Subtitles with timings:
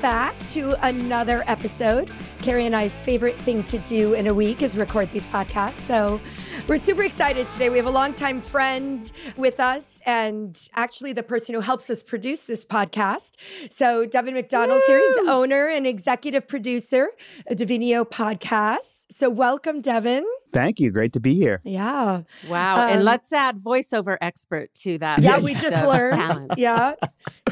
[0.00, 2.10] back to another episode.
[2.46, 5.80] Cari and I's favorite thing to do in a week is record these podcasts.
[5.80, 6.20] So
[6.68, 7.70] we're super excited today.
[7.70, 12.44] We have a longtime friend with us and actually the person who helps us produce
[12.44, 13.32] this podcast.
[13.72, 14.94] So Devin McDonnell's Woo!
[14.94, 15.00] here.
[15.00, 17.08] He's owner and executive producer
[17.48, 19.06] of Devenio Podcasts.
[19.10, 20.24] So welcome, Devin.
[20.52, 20.90] Thank you.
[20.90, 21.60] Great to be here.
[21.64, 22.22] Yeah.
[22.48, 22.74] Wow.
[22.74, 25.20] Um, and let's add voiceover expert to that.
[25.20, 26.52] Yeah, we just learned.
[26.56, 26.94] Yeah.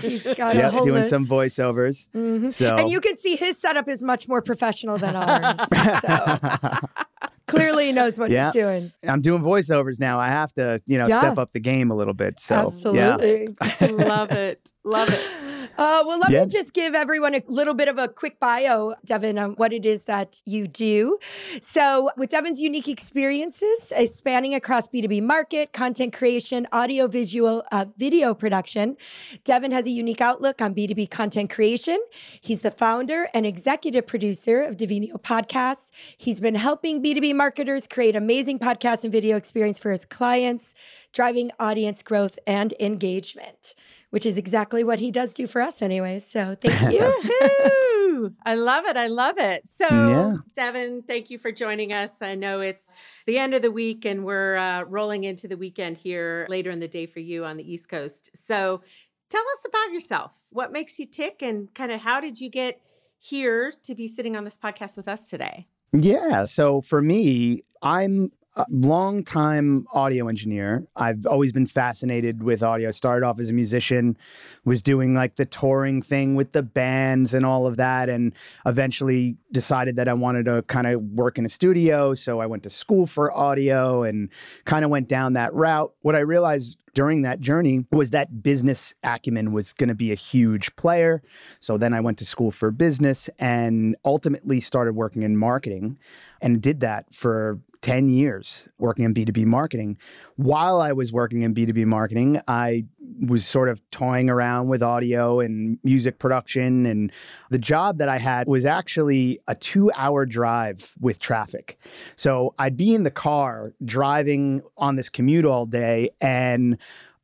[0.01, 1.11] He's got yep, a whole doing list.
[1.11, 2.09] some voiceovers.
[2.15, 2.51] Mm-hmm.
[2.51, 2.77] So.
[2.77, 5.59] And you can see his setup is much more professional than ours.
[6.03, 7.29] so.
[7.47, 8.47] Clearly knows what yeah.
[8.47, 8.93] he's doing.
[9.07, 10.19] I'm doing voiceovers now.
[10.19, 11.21] I have to, you know, yeah.
[11.21, 12.41] step up the game a little bit.
[12.41, 13.87] So absolutely, yeah.
[13.91, 15.55] love it, love it.
[15.77, 16.45] Uh, well, let yeah.
[16.45, 19.85] me just give everyone a little bit of a quick bio, Devin, on what it
[19.85, 21.19] is that you do.
[21.61, 27.87] So, with Devin's unique experiences uh, spanning across B2B market, content creation, audio, visual, uh,
[27.97, 28.97] video production,
[29.43, 31.99] Devin has a unique outlook on B2B content creation.
[32.41, 35.91] He's the founder and executive producer of Devenio Podcasts.
[36.17, 40.75] He's been helping B2B marketers create amazing podcast and video experience for his clients,
[41.13, 43.75] driving audience growth and engagement
[44.15, 46.21] which is exactly what he does do for us anyway.
[46.21, 48.35] So thank you.
[48.47, 48.97] I love it.
[48.97, 49.69] I love it.
[49.69, 50.37] So, yeah.
[50.55, 52.23] Devin, thank you for joining us.
[52.23, 52.93] I know it's
[53.27, 56.79] the end of the week and we're uh, rolling into the weekend here later in
[56.79, 58.31] the day for you on the East Coast.
[58.37, 58.83] So,
[59.31, 60.45] tell us about yourself.
[60.51, 62.81] What makes you tick and kind of how did you get
[63.19, 65.67] here to be sitting on this podcast with us today?
[65.95, 66.45] Yeah.
[66.45, 70.87] So, for me, I'm a long-time audio engineer.
[70.95, 72.89] I've always been fascinated with audio.
[72.89, 74.17] I started off as a musician,
[74.65, 78.33] was doing like the touring thing with the bands and all of that, and
[78.65, 82.15] eventually decided that I wanted to kind of work in a studio.
[82.15, 84.29] So I went to school for audio and
[84.67, 85.93] kind of went down that route.
[86.03, 90.17] What I realized during that journey was that business acumen was going to be a
[90.17, 91.23] huge player.
[91.59, 95.99] So then I went to school for business and ultimately started working in marketing
[96.41, 99.99] and did that for 10 years working in B2B marketing.
[100.37, 102.87] While I was working in B2B marketing, I
[103.21, 106.87] was sort of toying around with audio and music production.
[106.87, 107.13] And
[107.51, 111.79] the job that I had was actually a two hour drive with traffic.
[112.17, 116.79] So I'd be in the car driving on this commute all day and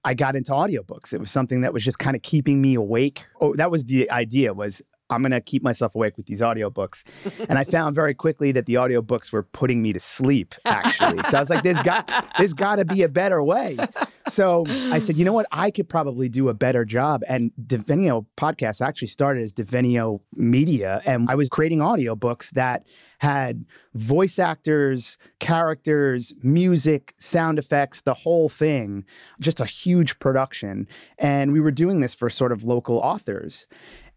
[0.04, 1.15] I got into audiobooks.
[1.15, 3.25] It was something that was just kind of keeping me awake.
[3.41, 7.04] Oh, that was the idea was I'm going to keep myself awake with these audiobooks.
[7.48, 11.22] and I found very quickly that the audiobooks were putting me to sleep, actually.
[11.31, 13.76] so I was like, there's got, there's got to be a better way.
[14.31, 15.47] So I said, you know what?
[15.50, 17.22] I could probably do a better job.
[17.26, 21.03] And Devenio podcast actually started as Devenio Media.
[21.04, 22.84] And I was creating audiobooks that
[23.19, 29.04] had voice actors, characters, music, sound effects, the whole thing,
[29.41, 30.87] just a huge production.
[31.19, 33.66] And we were doing this for sort of local authors.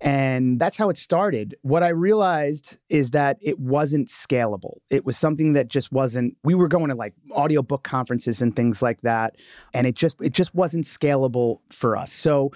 [0.04, 1.56] And that's how it started.
[1.62, 4.80] What I realized is that it wasn't scalable.
[4.90, 8.82] It was something that just wasn't we were going to like audiobook conferences and things
[8.82, 9.38] like that
[9.74, 12.12] and it just it just wasn't scalable for us.
[12.12, 12.52] So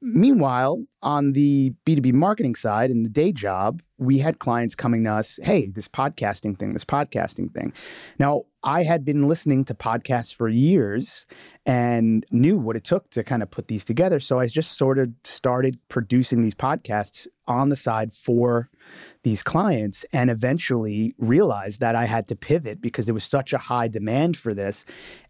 [0.00, 5.12] Meanwhile, on the B2B marketing side in the day job, we had clients coming to
[5.12, 7.72] us, hey, this podcasting thing, this podcasting thing.
[8.18, 11.26] Now, I had been listening to podcasts for years
[11.64, 14.18] and knew what it took to kind of put these together.
[14.20, 18.68] So I just sort of started producing these podcasts on the side for
[19.22, 23.58] these clients and eventually realized that I had to pivot because there was such a
[23.58, 24.84] high demand for this.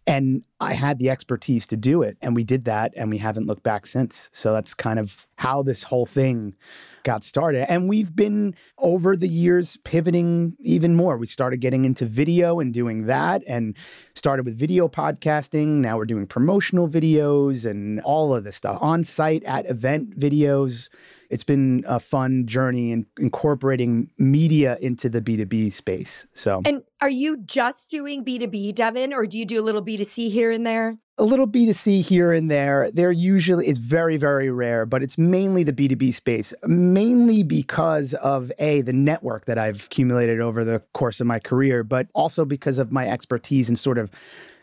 [0.07, 2.17] And I had the expertise to do it.
[2.21, 4.29] And we did that and we haven't looked back since.
[4.33, 6.55] So that's kind of how this whole thing
[7.03, 7.69] got started.
[7.71, 11.17] And we've been over the years pivoting even more.
[11.17, 13.75] We started getting into video and doing that and
[14.15, 15.77] started with video podcasting.
[15.77, 20.89] Now we're doing promotional videos and all of this stuff on site at event videos
[21.29, 26.25] it's been a fun journey in incorporating media into the B2B space.
[26.33, 30.31] So, and are you just doing B2B, Devin, or do you do a little B2C
[30.31, 30.97] here and there?
[31.19, 32.89] A little B2C here and there.
[32.91, 38.51] They're usually, it's very, very rare, but it's mainly the B2B space, mainly because of
[38.57, 42.79] A, the network that I've accumulated over the course of my career, but also because
[42.79, 44.09] of my expertise and sort of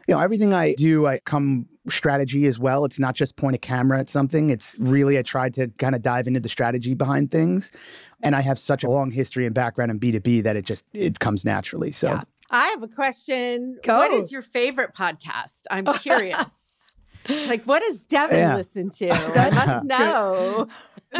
[0.07, 2.85] you know, everything I do, I come strategy as well.
[2.85, 4.51] It's not just point a camera at something.
[4.51, 7.73] It's really, I tried to kind of dive into the strategy behind things.
[8.23, 11.21] And I have such a long history and background in B2B that it just, it
[11.21, 11.93] comes naturally.
[11.93, 12.23] So yeah.
[12.51, 13.79] I have a question.
[13.83, 13.99] Go.
[13.99, 15.63] What is your favorite podcast?
[15.71, 16.95] I'm curious.
[17.29, 18.57] like, what does Devin yeah.
[18.57, 19.11] listen to?
[19.13, 20.69] I must know.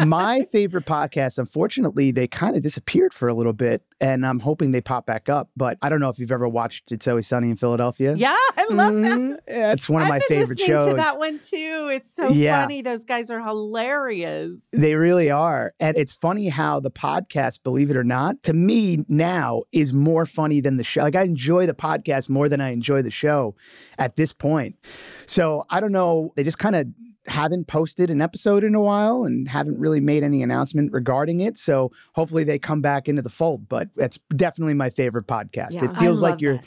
[0.05, 4.71] My favorite podcast, unfortunately, they kind of disappeared for a little bit, and I'm hoping
[4.71, 5.49] they pop back up.
[5.55, 8.13] But I don't know if you've ever watched It's Always Sunny in Philadelphia.
[8.15, 9.01] Yeah, I love Mm,
[9.35, 9.41] that.
[9.47, 10.85] yeah, it's one of I've my been favorite listening shows.
[10.89, 11.89] To that one too.
[11.93, 12.61] It's so Yeah.
[12.61, 12.81] funny.
[12.81, 14.67] Those guys are hilarious.
[14.73, 15.73] They really are.
[15.79, 20.25] And it's funny how the podcast, believe it or not, to me now is more
[20.25, 21.01] funny than the show.
[21.01, 23.55] Like I enjoy the podcast more than I enjoy the show
[23.97, 24.75] at this point.
[25.25, 26.33] So I don't know.
[26.35, 26.87] They just kind of
[27.27, 31.57] haven't posted an episode in a while and haven't really made any announcement regarding it.
[31.57, 33.67] So hopefully they come back into the fold.
[33.67, 35.71] But it's definitely my favorite podcast.
[35.71, 36.65] Yeah, it feels like you're that.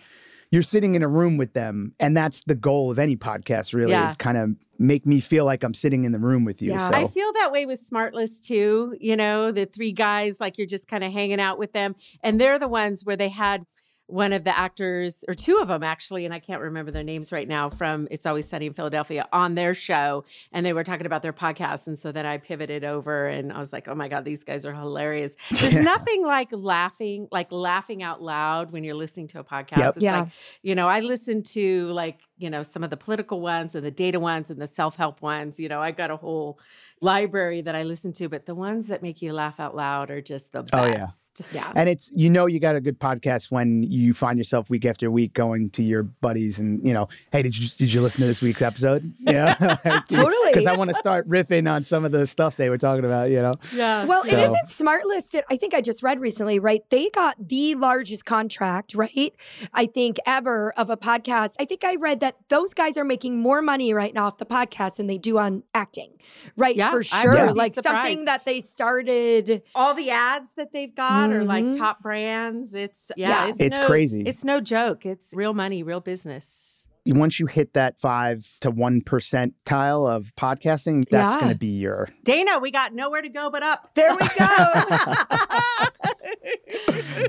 [0.50, 1.94] you're sitting in a room with them.
[2.00, 4.10] And that's the goal of any podcast, really, Yeah.
[4.10, 6.70] is kind of make me feel like I'm sitting in the room with you.
[6.70, 6.88] Yeah.
[6.90, 8.96] So I feel that way with Smartless too.
[8.98, 11.94] You know, the three guys, like you're just kind of hanging out with them.
[12.22, 13.66] And they're the ones where they had
[14.10, 17.32] one of the actors, or two of them actually, and I can't remember their names
[17.32, 20.24] right now, from It's Always Sunny in Philadelphia on their show.
[20.52, 21.86] And they were talking about their podcast.
[21.86, 24.64] And so then I pivoted over and I was like, oh my God, these guys
[24.64, 25.36] are hilarious.
[25.50, 25.80] There's Yeah.
[25.94, 29.78] nothing like laughing, like laughing out loud when you're listening to a podcast.
[29.78, 29.88] Yep.
[29.90, 30.20] It's Yeah.
[30.20, 30.28] like,
[30.62, 33.90] you know, I listen to like, you know, some of the political ones and the
[33.90, 35.60] data ones and the self help ones.
[35.60, 36.58] You know, I got a whole
[37.02, 40.20] library that I listen to, but the ones that make you laugh out loud are
[40.20, 40.74] just the best.
[40.74, 40.98] Oh, yeah.
[40.98, 41.40] best.
[41.52, 41.72] Yeah.
[41.74, 45.10] And it's you know you got a good podcast when you find yourself week after
[45.10, 48.26] week going to your buddies and you know, hey, did you did you listen to
[48.26, 49.10] this week's episode?
[49.20, 49.54] Yeah,
[50.08, 50.50] Totally.
[50.50, 53.30] Because I want to start riffing on some of the stuff they were talking about.
[53.30, 54.04] You know, Yeah.
[54.04, 55.44] Well, it So- isn't smart listed.
[55.50, 56.82] I think I just read recently, right?
[56.90, 59.34] They got the largest contract, right?
[59.72, 61.54] I think ever of a podcast.
[61.60, 64.46] I think I read that those guys are making more money right now off the
[64.46, 66.18] podcast than they do on acting,
[66.56, 66.74] right?
[66.76, 67.30] Yeah, For sure.
[67.30, 68.08] wouldn't Like surprised.
[68.08, 69.62] something that they started.
[69.74, 71.78] all the ads that they've got are like Mhm.
[71.78, 72.74] top brands.
[72.74, 73.48] It's yeah, Yeah.
[73.50, 74.22] it's, It's no, crazy.
[74.22, 75.06] It's no joke.
[75.06, 76.79] It's real money, real business.
[77.06, 81.40] Once you hit that five to one percent tile of podcasting, that's Yeah.
[81.40, 82.08] going to be your.
[82.24, 83.90] Dana, we got nowhere to go but up.
[83.94, 84.46] There we go.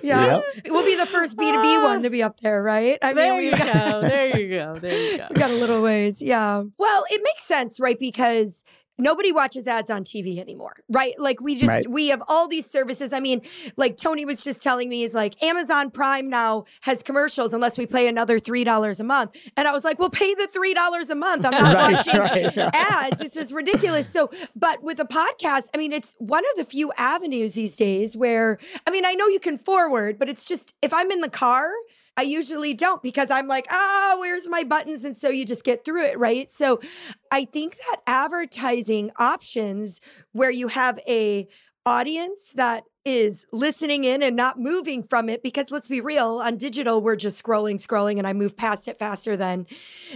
[0.04, 0.42] yeah.
[0.68, 2.98] We'll be the first B2B one to be up there, right?
[3.02, 4.02] I there we've you got- go.
[4.02, 4.80] There you go.
[4.80, 5.28] There you go.
[5.34, 6.22] We got a little ways.
[6.22, 6.64] Yeah.
[6.78, 7.98] Well, it makes sense, right?
[8.00, 8.64] Because
[8.98, 11.14] nobody watches ads on TV anymore, right?
[11.18, 11.90] Like we just Right.
[11.90, 13.14] we have all these services.
[13.14, 13.42] I mean,
[13.78, 17.86] like Tony was just telling me is like Amazon Prime now has commercials unless we
[17.86, 19.36] pay another $3 a month.
[19.58, 21.46] And I was like, "Well, pay the $3 a month.
[21.46, 23.20] I'm not Right, watching right, ads.
[23.20, 26.92] This is ridiculous." So, but with a podcast, I mean, it's one of the few
[26.98, 30.94] avenues these days where I mean, I know you can forward, but it's just if
[30.94, 31.70] I'm in the car,
[32.18, 35.06] I usually don't because I'm like, ah, where's my buttons?
[35.06, 36.52] And so you just get through it, right?
[36.52, 36.80] So
[37.32, 40.02] I think that advertising options
[40.34, 41.48] where you have a
[41.86, 46.56] audience that is listening in and not moving from it because let's be real on
[46.56, 49.66] digital we're just scrolling scrolling and i move past it faster than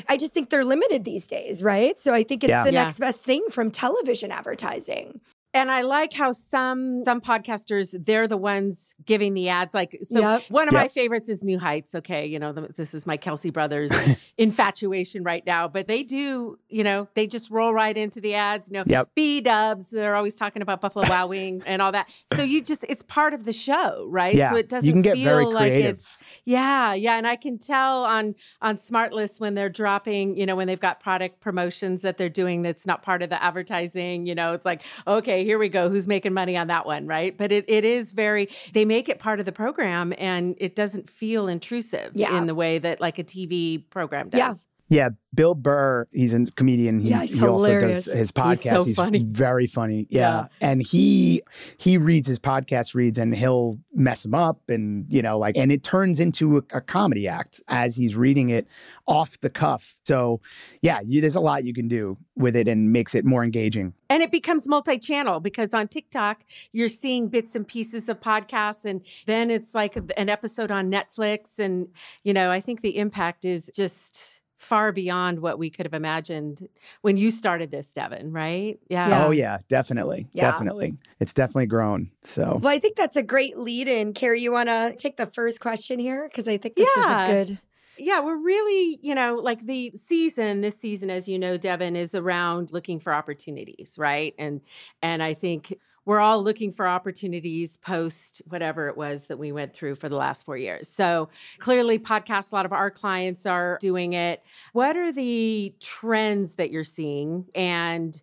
[0.08, 2.64] i just think they're limited these days right so i think it's Yeah.
[2.64, 2.84] the Yeah.
[2.84, 5.20] next best thing from television advertising
[5.56, 9.74] And I like how some some podcasters they're the ones giving the ads.
[9.74, 10.44] Like so, Yep.
[10.50, 11.96] one of my favorites is New Heights.
[11.96, 13.90] Okay, you know the, this is my Kelce Brothers
[14.38, 18.68] infatuation right now, but they do you know they just roll right into the ads.
[18.68, 19.10] You know, Yep.
[19.16, 19.92] B Dubs.
[19.92, 22.10] They're always talking about Buffalo Wild Wings and all that.
[22.36, 24.36] So you just it's part of the show, right?
[24.36, 25.96] Yeah, So it doesn't you can get feel very like creative.
[25.96, 30.58] it's yeah, yeah, and I can tell on on SmartLess when they're dropping, you know,
[30.58, 34.36] when they've got product promotions that they're doing that's not part of the advertising, you
[34.36, 37.38] know, it's like, okay, here we go, who's making money on that one, right?
[37.38, 41.10] But it, it is very they make it part of the program and it doesn't
[41.10, 42.38] feel intrusive Yeah.
[42.38, 44.40] in the way that like a TV program does.
[44.40, 44.52] Yeah.
[44.88, 47.00] Yeah, Bill Burr, he's a comedian.
[47.00, 48.06] He, Yeah, he's he also hilarious.
[48.06, 48.62] does his podcast.
[48.62, 49.24] He's so He's, funny.
[49.24, 50.06] very funny.
[50.12, 50.20] Yeah.
[50.20, 50.48] Yeah.
[50.62, 51.42] And he
[51.78, 55.72] he reads his podcast reads and he'll mess him up and you know like and
[55.72, 58.68] it turns into a, a comedy act as he's reading it
[59.08, 59.98] off the cuff.
[60.06, 60.40] So
[60.82, 63.94] yeah, you, there's a lot you can do with it and makes it more engaging.
[64.10, 68.86] And it becomes multi channel because on TikTok, you're seeing bits and pieces of podcasts.
[68.86, 71.58] And then it's like an episode on Netflix.
[71.58, 71.88] And,
[72.24, 76.68] you know, I think the impact is just far beyond what we could have imagined
[77.02, 78.78] when you started this, Devin, right?
[78.82, 79.08] Oh, yeah.
[79.08, 79.26] Yeah.
[79.26, 80.28] Oh yeah, definitely.
[80.34, 80.52] Yeah.
[80.52, 80.96] Definitely.
[81.20, 82.10] It's definitely grown.
[82.24, 85.28] So well i think that's a great lead in Cari you want to take the
[85.28, 87.02] first question here because i think this Yeah.
[87.04, 87.60] is a good
[87.98, 92.14] Yeah, we're really, you know, like the season, this season, as you know, Devin, is
[92.14, 94.34] around looking for opportunities, right?
[94.38, 94.60] And
[95.02, 99.74] and I think we're all looking for opportunities post whatever it was that we went
[99.74, 100.88] through for the last four years.
[100.88, 104.44] So clearly, podcasts, a lot of our clients are doing it.
[104.74, 107.46] What are the trends that you're seeing?
[107.56, 108.22] And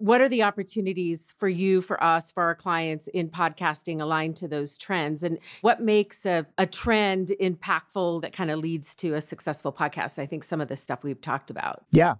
[0.00, 4.48] what are the opportunities for you, for us, for our clients in podcasting aligned to
[4.48, 5.22] those trends?
[5.22, 10.18] And what makes a, a trend impactful that kind of leads to a successful podcast?
[10.18, 11.84] I think some of the stuff we've talked about.
[11.92, 12.14] Yeah.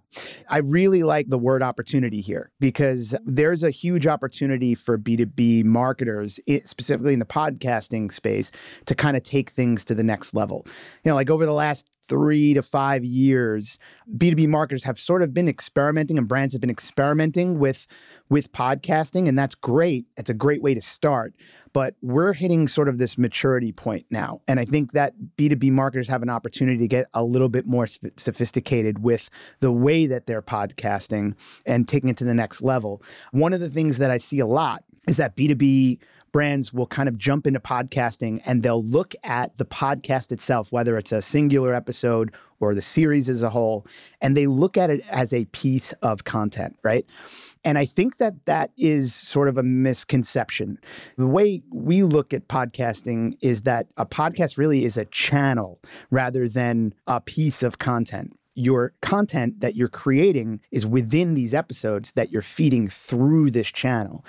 [0.47, 6.39] I really like the word opportunity here because there's a huge opportunity for B2B marketers,
[6.65, 8.51] specifically in the podcasting space,
[8.85, 10.67] to kind of take things to the next level.
[11.03, 13.79] You know, like over the last three to five years,
[14.17, 17.87] B2B marketers have sort of been experimenting and brands have been experimenting with
[18.27, 20.05] with podcasting, and that's great.
[20.17, 21.33] It's a great way to start.
[21.71, 24.41] But we're hitting sort of this maturity point now.
[24.45, 27.87] And I think that B2B marketers have an opportunity to get a little bit more
[27.87, 29.29] sophisticated with
[29.61, 31.33] the way that they're podcasting
[31.65, 33.01] and taking it to the next level.
[33.31, 35.99] One of the things that I see a lot is that B2B
[36.31, 40.97] brands will kind of jump into podcasting and they'll look at the podcast itself, whether
[40.97, 43.85] it's a singular episode or the series as a whole,
[44.21, 47.05] and they look at it as a piece of content, right?
[47.63, 50.79] And I think that that is sort of a misconception.
[51.17, 55.79] The way we look at podcasting is that a podcast really is a channel
[56.11, 62.11] rather than a piece of content your content that you're creating is within these episodes
[62.11, 64.23] that you're feeding through this channel.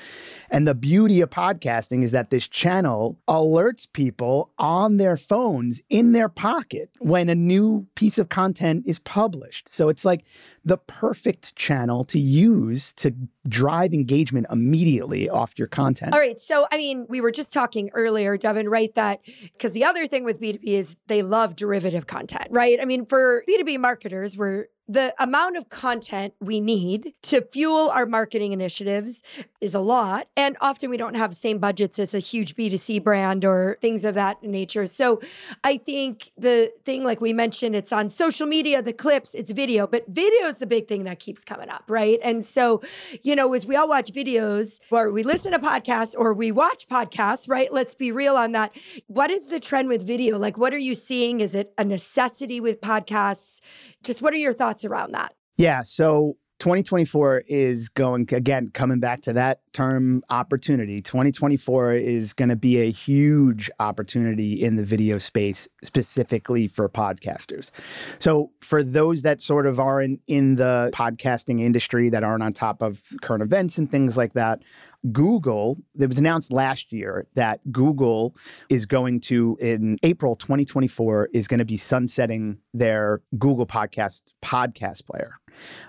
[0.51, 6.13] And the beauty of podcasting is that this channel alerts people on their phones in
[6.13, 9.69] their pocket when a new piece of content is published.
[9.69, 10.25] So it's like
[10.65, 13.13] the perfect channel to use to
[13.49, 16.15] drive engagement immediately off your content.
[16.15, 16.39] All right.
[16.39, 18.95] So, I mean, we were just talking earlier, Devin, right?
[18.95, 19.21] That
[19.53, 22.79] because the other thing with B2B is they love derivative content, right?
[22.81, 28.05] I mean, for B2B marketers, we're the amount of content we need to fuel our
[28.05, 29.23] marketing initiatives
[29.61, 30.27] is a lot.
[30.37, 34.05] And often we don't have the same budgets as a huge B2C brand or things
[34.05, 34.87] of that nature.
[34.87, 35.21] So
[35.63, 39.87] I think the thing, like we mentioned, it's on social media, the clips, it's video,
[39.87, 42.19] but video is the big thing that keeps coming up, right?
[42.23, 42.83] And so,
[43.23, 46.89] you know, as we all watch videos or we listen to podcasts or we watch
[46.89, 47.73] podcasts, right?
[47.73, 48.77] Let's be real on that.
[49.07, 50.39] What is the trend with video?
[50.39, 51.41] Like, what are you seeing?
[51.41, 53.61] Is it a necessity with podcasts?
[54.03, 55.35] Just what are your thoughts around that?
[55.57, 55.83] Yeah.
[55.83, 62.55] So 2024 is going again coming back to that term opportunity 2024 is going to
[62.55, 67.73] be a huge opportunity in the video space specifically for podcasters
[68.21, 72.81] so for those that sort of aren't in the podcasting industry that aren't on top
[72.81, 74.63] of current events and things like that
[75.11, 78.37] Google, it was announced last year that Google
[78.69, 85.05] is going to, in April 2024, is going to be sunsetting their Google Podcast podcast
[85.07, 85.39] player.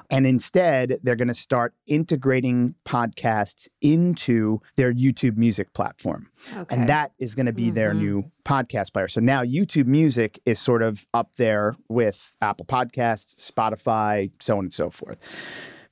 [0.09, 6.29] And instead, they're going to start integrating podcasts into their YouTube music platform.
[6.55, 6.75] Okay.
[6.75, 7.75] And that is going to be mm-hmm.
[7.75, 9.07] their new podcast player.
[9.07, 14.65] So now YouTube Music is sort of up there with Apple Podcasts, Spotify, so on
[14.65, 15.17] and so forth.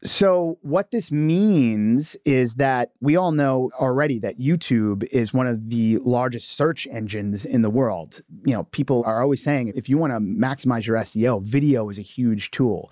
[0.03, 5.70] So, what this means is that we all know already that YouTube is one of
[5.70, 8.22] the largest search engines in the world.
[8.43, 12.00] You know, people are always saying if you want to maximize your SEO, video is
[12.00, 12.91] a huge tool.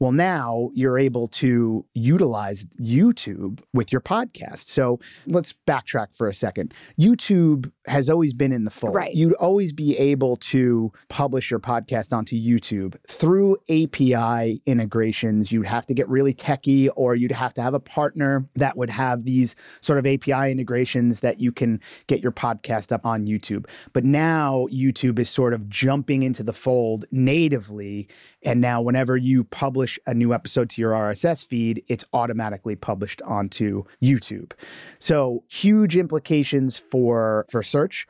[0.00, 4.68] Well, now you're able to utilize YouTube with your podcast.
[4.68, 6.74] So let's backtrack for a second.
[6.98, 8.94] YouTube has always been in the fold.
[8.94, 9.14] Right.
[9.14, 15.52] You'd always be able to publish your podcast onto YouTube through API integrations.
[15.52, 18.90] You'd have to get really techy, or you'd have to have a partner that would
[18.90, 23.66] have these sort of API integrations that you can get your podcast up on YouTube.
[23.92, 28.08] But now YouTube is sort of jumping into the fold natively.
[28.42, 32.74] And now, whenever you publish publish a new episode to your RSS feed, it's automatically
[32.74, 34.52] published onto YouTube.
[34.98, 38.06] So huge implications for for search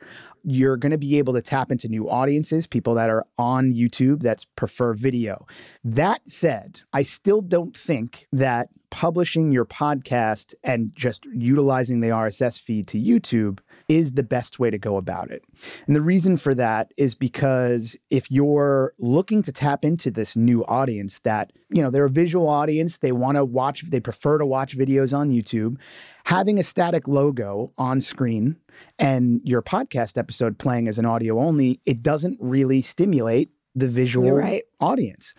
[0.47, 4.21] you're going to be able to tap into new audiences, people that are on YouTube
[4.21, 5.43] that prefer video.
[5.83, 12.61] That said, I still don't think that publishing your podcast and just utilizing the RSS
[12.61, 15.43] feed to YouTube is the best way to go about it.
[15.87, 20.65] And the reason for that is because if you're looking to tap into this new
[20.65, 24.45] audience that, you know, they're a visual audience, they want to watch, they prefer to
[24.45, 25.77] watch videos on YouTube,
[26.25, 28.55] having a static logo on screen
[28.99, 34.31] and your podcast episode playing as an audio only, it doesn't really stimulate the visual
[34.31, 34.63] right.
[34.79, 35.33] audience.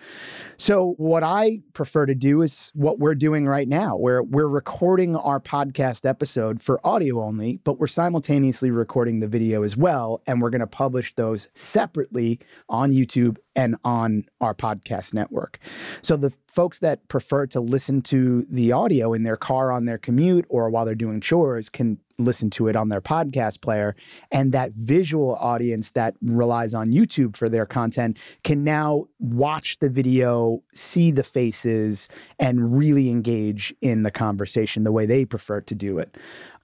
[0.58, 5.16] So what I prefer to do is what we're doing right now, where we're recording
[5.16, 10.40] our podcast episode for audio only, but we're simultaneously recording the video as well, and
[10.40, 12.38] we're going to publish those separately
[12.68, 15.58] on YouTube and on our podcast network.
[16.02, 19.98] So the folks that prefer to listen to the audio in their car on their
[19.98, 23.94] commute or while they're doing chores can listen to it on their podcast player.
[24.30, 29.88] And that visual audience that relies on YouTube for their content can now watch the
[29.88, 32.08] video, see the faces,
[32.38, 36.16] and really engage in the conversation the way they prefer to do it.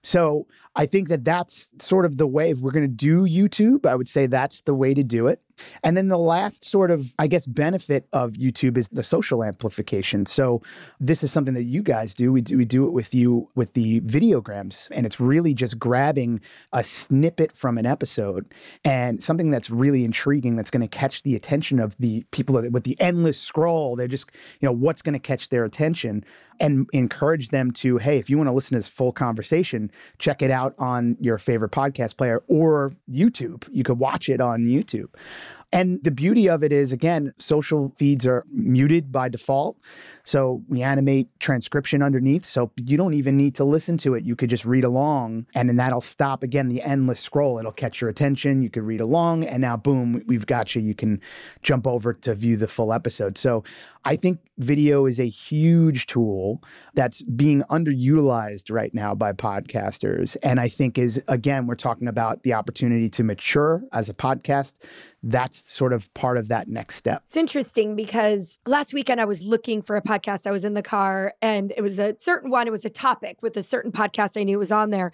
[0.03, 2.49] So I think that that's sort of the way.
[2.49, 5.41] If we're going to do YouTube, I would say that's the way to do it.
[5.83, 10.25] And then the last sort of, I guess, benefit of YouTube is the social amplification.
[10.25, 10.63] So
[10.99, 12.33] this is something that you guys do.
[12.33, 16.41] We do, we do it with you with the videograms, and it's really just grabbing
[16.73, 18.51] a snippet from an episode
[18.83, 22.83] and something that's really intriguing that's going to catch the attention of the people with
[22.83, 23.95] the endless scroll.
[23.95, 26.25] They're just, you know, what's going to catch their attention
[26.63, 30.41] and encourage them to, hey, if you want to listen to this full conversation, check
[30.41, 33.67] it out on your favorite podcast player or YouTube.
[33.69, 35.09] You could watch it on YouTube.
[35.73, 39.75] And the beauty of it is, again, social feeds are muted by default.
[40.23, 42.45] So we animate transcription underneath.
[42.45, 44.23] So you don't even need to listen to it.
[44.23, 47.59] You could just read along, and then that'll stop again the endless scroll.
[47.59, 48.61] It'll catch your attention.
[48.61, 50.81] You could read along, and now, boom, we've got you.
[50.81, 51.19] You can
[51.61, 53.37] jump over to view the full episode.
[53.37, 53.63] So
[54.05, 56.61] I think video is a huge tool
[56.93, 60.35] that's being underutilized right now by podcasters.
[60.43, 64.73] And I think is, again, we're talking about the opportunity to mature as a podcast.
[65.25, 67.23] That's sort of part of that next step.
[67.27, 70.12] It's interesting because last weekend I was looking for a podcast.
[70.45, 73.41] I was in the car and it was a certain one, it was a topic
[73.41, 75.11] with a certain podcast I knew was on there.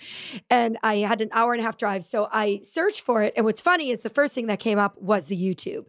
[0.50, 2.04] And I had an hour and a half drive.
[2.04, 3.34] So I searched for it.
[3.36, 5.86] And what's funny is the first thing that came up was the YouTube.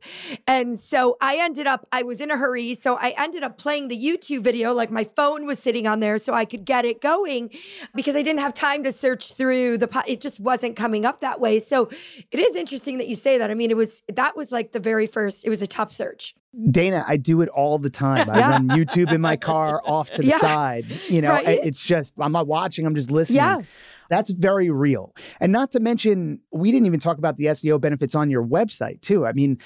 [0.47, 2.75] And so I ended up, I was in a hurry.
[2.75, 6.19] So I ended up playing the YouTube video, like my phone was sitting on there
[6.19, 7.51] so I could get it going
[7.95, 11.21] because I didn't have time to search through the, po- it just wasn't coming up
[11.21, 11.59] that way.
[11.59, 11.89] So
[12.31, 13.51] it is interesting that you say that.
[13.51, 16.35] I mean, it was, that was like the very first, it was a top search.
[16.71, 18.29] Dana, I do it all the time.
[18.29, 18.51] I yeah.
[18.51, 20.41] run YouTube in my car off to the yeah.
[20.41, 20.85] side.
[21.09, 21.47] You know, right?
[21.47, 23.37] it's just, I'm not watching, I'm just listening.
[23.37, 23.61] Yeah.
[24.09, 25.15] That's very real.
[25.39, 29.01] And not to mention, we didn't even talk about the SEO benefits on your website,
[29.01, 29.25] too.
[29.25, 29.59] I mean,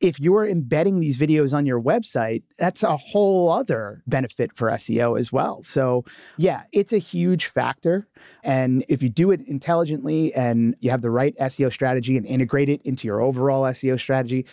[0.00, 5.18] if you're embedding these videos on your website, that's a whole other benefit for SEO
[5.18, 5.62] as well.
[5.64, 6.04] So,
[6.36, 8.06] yeah, it's a huge factor.
[8.44, 12.68] And if you do it intelligently and you have the right SEO strategy and integrate
[12.68, 14.46] it into your overall SEO strategy,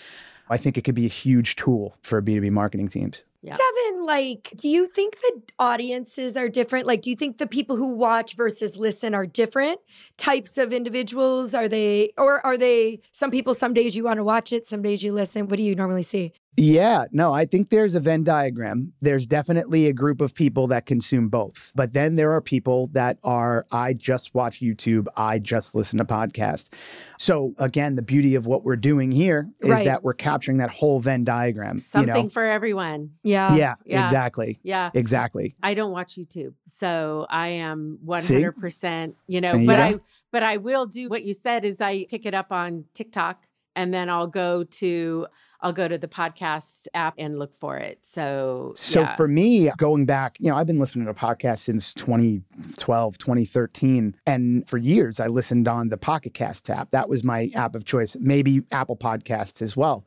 [0.50, 3.24] I think it could be a huge tool for B2B marketing teams.
[3.42, 3.54] Yeah.
[3.54, 6.88] Devin, like, do you think the audiences are different?
[6.88, 9.80] Like, do you think the people who watch versus listen are different
[10.18, 11.54] types of individuals?
[11.54, 14.82] Are they, or are they some people, some days you want to watch it, some
[14.82, 15.48] days you listen?
[15.48, 16.34] What do you normally see?
[16.58, 18.94] Yeah, no, I think there's a Venn diagram.
[19.02, 21.72] There's definitely a group of people that consume both.
[21.76, 26.06] But then there are people that are, I just watch YouTube, I just listen to
[26.06, 26.70] podcasts.
[27.18, 29.86] So again, the beauty of what we're doing here is right.
[29.86, 31.78] that we're capturing that whole Venn diagram.
[31.78, 32.30] Something you know?
[32.30, 33.12] for everyone.
[33.24, 33.56] Yeah.
[33.56, 33.76] yeah.
[33.86, 34.06] yeah.
[34.06, 34.60] exactly.
[34.64, 34.92] Yeah.
[34.94, 35.56] Exactly.
[35.62, 36.54] I don't watch YouTube.
[36.68, 39.16] So I am 100%, See?
[39.28, 39.86] you know, but yeah.
[39.86, 40.00] I
[40.32, 43.94] but I will do what you said is I pick it up on TikTok and
[43.94, 45.28] then I'll go to
[45.66, 47.98] I'll go to the podcast app and look for it.
[48.04, 49.16] So, so yeah.
[49.16, 54.16] for me, going back, you know, I've been listening to podcasts since 2012, 2013.
[54.28, 56.92] And for years, I listened on the Pocket Cast app.
[56.92, 60.06] That was my app of choice, maybe Apple Podcasts as well.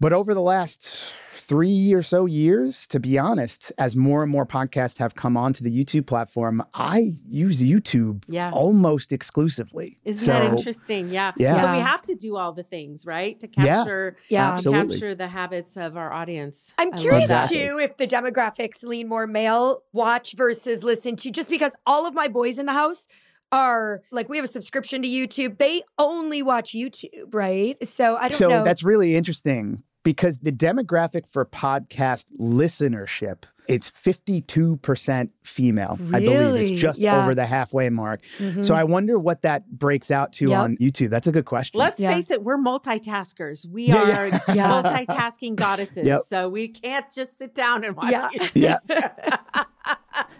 [0.00, 1.14] But over the last
[1.46, 5.62] three or so years, to be honest, as more and more podcasts have come onto
[5.62, 8.50] the YouTube platform, I use YouTube yeah.
[8.50, 9.98] almost exclusively.
[10.04, 11.08] Isn't so, that interesting?
[11.08, 11.32] Yeah.
[11.36, 11.60] yeah.
[11.60, 13.38] So we have to do all the things, right?
[13.38, 14.72] To capture yeah, yeah.
[14.72, 16.74] capture the habits of our audience.
[16.78, 21.48] I'm I curious too if the demographics lean more male watch versus listen to just
[21.48, 23.06] because all of my boys in the house
[23.52, 25.58] are like we have a subscription to YouTube.
[25.58, 27.76] They only watch YouTube, right?
[27.88, 28.58] So I don't so know.
[28.58, 36.14] So that's really interesting because the demographic for podcast listenership it's 52% female really?
[36.14, 37.20] i believe it's just yeah.
[37.20, 38.62] over the halfway mark mm-hmm.
[38.62, 40.60] so i wonder what that breaks out to yep.
[40.60, 42.12] on youtube that's a good question let's yeah.
[42.12, 46.22] face it we're multitaskers we yeah, are multitasking goddesses yep.
[46.22, 48.28] so we can't just sit down and watch yeah.
[48.32, 48.78] YouTube.
[48.88, 49.64] yeah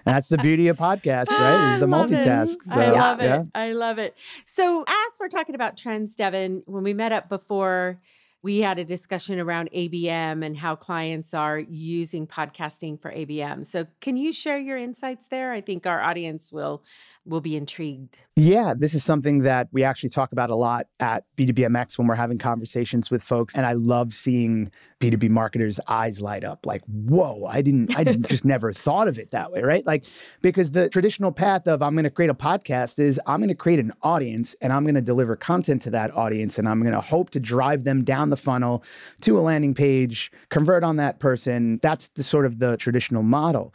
[0.05, 1.74] that's the beauty of podcasts, right?
[1.74, 2.48] Is the multitask.
[2.48, 3.24] So, I love it.
[3.24, 3.42] Yeah.
[3.55, 4.16] I love it.
[4.44, 8.00] So, as we're talking about trends, Devin, when we met up before,
[8.46, 13.64] we had a discussion around ABM and how clients are using podcasting for ABM.
[13.66, 15.52] So, can you share your insights there?
[15.52, 16.85] I think our audience will
[17.24, 18.20] will be intrigued.
[18.37, 22.14] Yeah, this is something that we actually talk about a lot at B2BMX when we're
[22.14, 23.52] having conversations with folks.
[23.56, 28.26] And I love seeing B2B marketers' eyes light up like, whoa, I didn't, I didn't
[28.30, 29.85] just never thought of it that way, right?
[29.85, 30.04] Like,
[30.40, 33.54] because the traditional path of I'm going to create a podcast is I'm going to
[33.54, 36.94] create an audience and I'm going to deliver content to that audience and I'm going
[36.94, 38.82] to hope to drive them down the funnel
[39.22, 41.78] to a landing page, convert on that person.
[41.82, 43.74] That's the sort of the traditional model.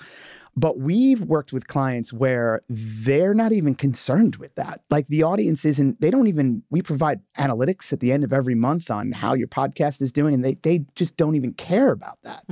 [0.55, 4.81] But we've worked with clients where they're not even concerned with that.
[4.89, 8.55] Like the audience isn't, they don't even, we provide analytics at the end of every
[8.55, 12.17] month on how your podcast is doing, and they, they just don't even care about
[12.23, 12.43] that.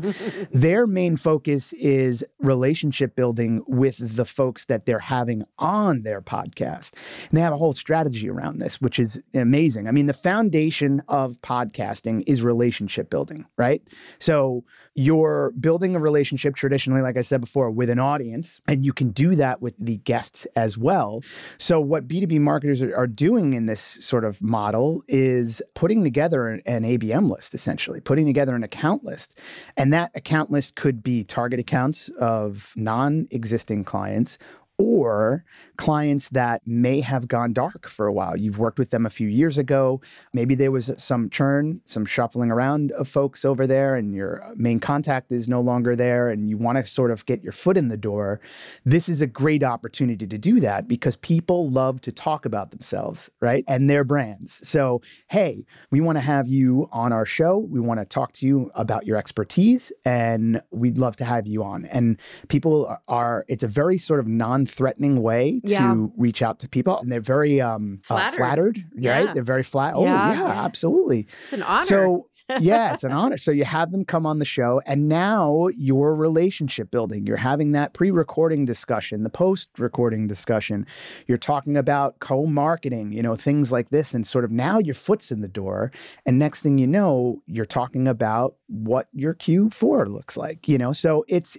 [0.54, 6.94] Their main focus is relationship building with the folks that they're having on their podcast.
[7.30, 9.88] And they have a whole strategy around this, which is amazing.
[9.88, 13.82] I mean, the foundation of podcasting is relationship building, right?
[14.20, 14.64] So
[15.00, 19.12] you're building a relationship traditionally, like I said before, with an audience, and you can
[19.12, 21.24] do that with the guests as well.
[21.58, 26.62] So, what B2B marketers are, doing in this sort of model is putting together an,
[26.66, 29.36] an ABM list, essentially, putting together an account list.
[29.78, 34.38] And that account list could be target accounts of non existing clients
[34.80, 35.44] or
[35.76, 38.36] clients that may have gone dark for a while.
[38.36, 40.02] You've worked with them a few years ago.
[40.34, 44.80] Maybe there was some churn, some shuffling around of folks over there, and your main
[44.80, 47.90] contact is no longer there, and you want to sort of get your foot in
[47.90, 48.40] the door.
[48.86, 53.30] This is a great opportunity to do that because people love to talk about themselves,
[53.42, 53.66] right?
[53.68, 54.66] And their brands.
[54.68, 57.58] So, hey, we want to have you on our show.
[57.58, 61.64] We want to talk to you about your expertise, and we'd love to have you
[61.64, 61.86] on.
[61.86, 65.94] And people are, it's a very sort of non threatening way yeah.
[65.94, 66.98] to reach out to people.
[67.00, 69.12] And they're very um, flattered, uh, flattered yeah.
[69.12, 69.34] right?
[69.34, 69.94] They're very flat.
[69.96, 70.34] Oh, yeah.
[70.34, 71.28] yeah, absolutely.
[71.44, 71.86] It's an honor.
[71.86, 72.30] So,
[72.60, 73.38] yeah, it's an honor.
[73.38, 77.28] So you have them come on the show, and now your relationship building.
[77.28, 80.88] You're having that pre recording discussion, the post recording discussion.
[81.28, 84.16] You're talking about co marketing, you know, things like this.
[84.16, 85.92] And sort of now your foot's in the door.
[86.26, 90.92] And next thing you know, you're talking about what your Q4 looks like, you know?
[90.92, 91.56] So it's,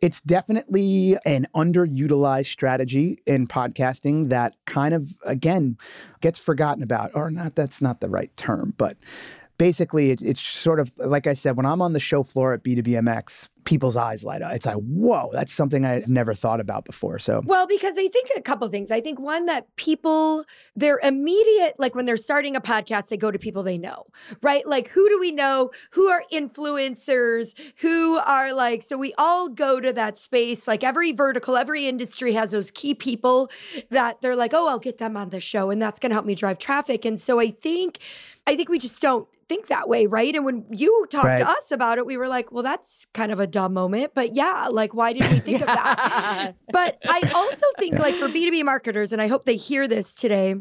[0.00, 5.76] it's definitely an underutilized strategy in podcasting that kind of again
[6.20, 8.96] gets forgotten about or not that's not the right term but
[9.58, 12.62] basically it, it's sort of like i said when i'm on the show floor at
[12.62, 14.54] b2bmx people's eyes light up.
[14.54, 17.18] It's like, whoa, that's something I never thought about before.
[17.18, 18.90] So, well, because I think a couple things.
[18.90, 23.30] I think one that people, their immediate, like when they're starting a podcast, they go
[23.30, 24.06] to people they know,
[24.40, 24.66] right?
[24.66, 25.70] Like, who do we know?
[25.90, 27.52] Who are influencers?
[27.80, 30.66] Who are like, so we all go to that space.
[30.66, 33.50] Like, every vertical, every industry has those key people
[33.90, 36.24] that they're like, oh, I'll get them on the show and that's going to help
[36.24, 37.04] me drive traffic.
[37.04, 37.98] And so I think,
[38.46, 40.34] I think we just don't think that way, right?
[40.34, 41.38] And when you talked right.
[41.38, 44.12] to us about it, we were like, well, that's kind of a moment.
[44.14, 46.54] But yeah, like, why didn't we think of that?
[46.72, 50.54] but I also think, like, for B2B marketers, and I hope they hear this today,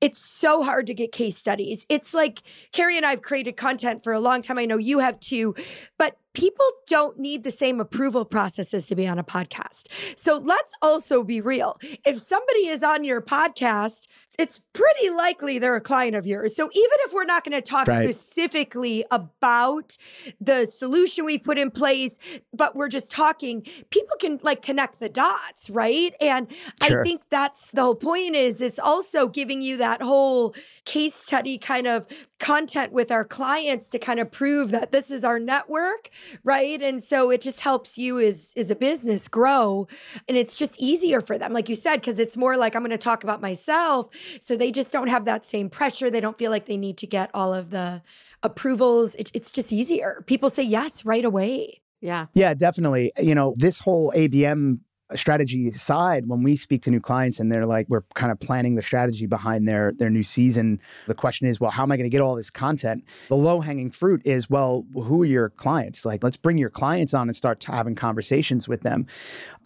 [0.00, 1.86] it's so hard to get case studies.
[1.88, 2.42] It's like
[2.72, 4.58] Cari and I have created content for a long time.
[4.58, 5.54] I know you have too,
[5.98, 9.88] but people don't need the same approval processes to be on a podcast.
[10.16, 11.78] So let's also be real.
[12.06, 14.06] If somebody is on your podcast,
[14.38, 16.54] it's pretty likely they're a client of yours.
[16.54, 18.08] So even if we're not going to talk right.
[18.08, 19.96] specifically about
[20.40, 22.18] the solution we put in place,
[22.52, 26.14] but we're just talking, people can like connect the dots, right?
[26.20, 26.50] And
[26.82, 27.00] sure.
[27.00, 31.58] I think that's the whole point is it's also giving you that whole case study
[31.58, 32.06] kind of
[32.38, 36.10] content with our clients to kind of prove that this is our network
[36.44, 36.80] right?
[36.82, 39.86] And so it just helps you as as a business grow
[40.28, 42.90] and it's just easier for them like you said because it's more like i'm going
[42.90, 44.08] to talk about myself.
[44.40, 46.10] So they just don't have that same pressure.
[46.10, 48.02] They don't feel like they need to get all of the
[48.42, 49.14] approvals.
[49.16, 50.22] It, it's just easier.
[50.26, 51.80] People say yes right away.
[52.00, 52.26] Yeah.
[52.34, 53.12] Yeah, definitely.
[53.18, 54.80] You know, this whole ABM
[55.14, 58.74] strategy side, when we speak to new clients and they're like, we're kind of planning
[58.74, 62.10] the strategy behind their their new season, the question is, well, how am I going
[62.10, 63.04] to get all this content?
[63.28, 66.04] The low hanging fruit is, well, who are your clients?
[66.04, 69.06] Like, let's bring your clients on and start having conversations with them.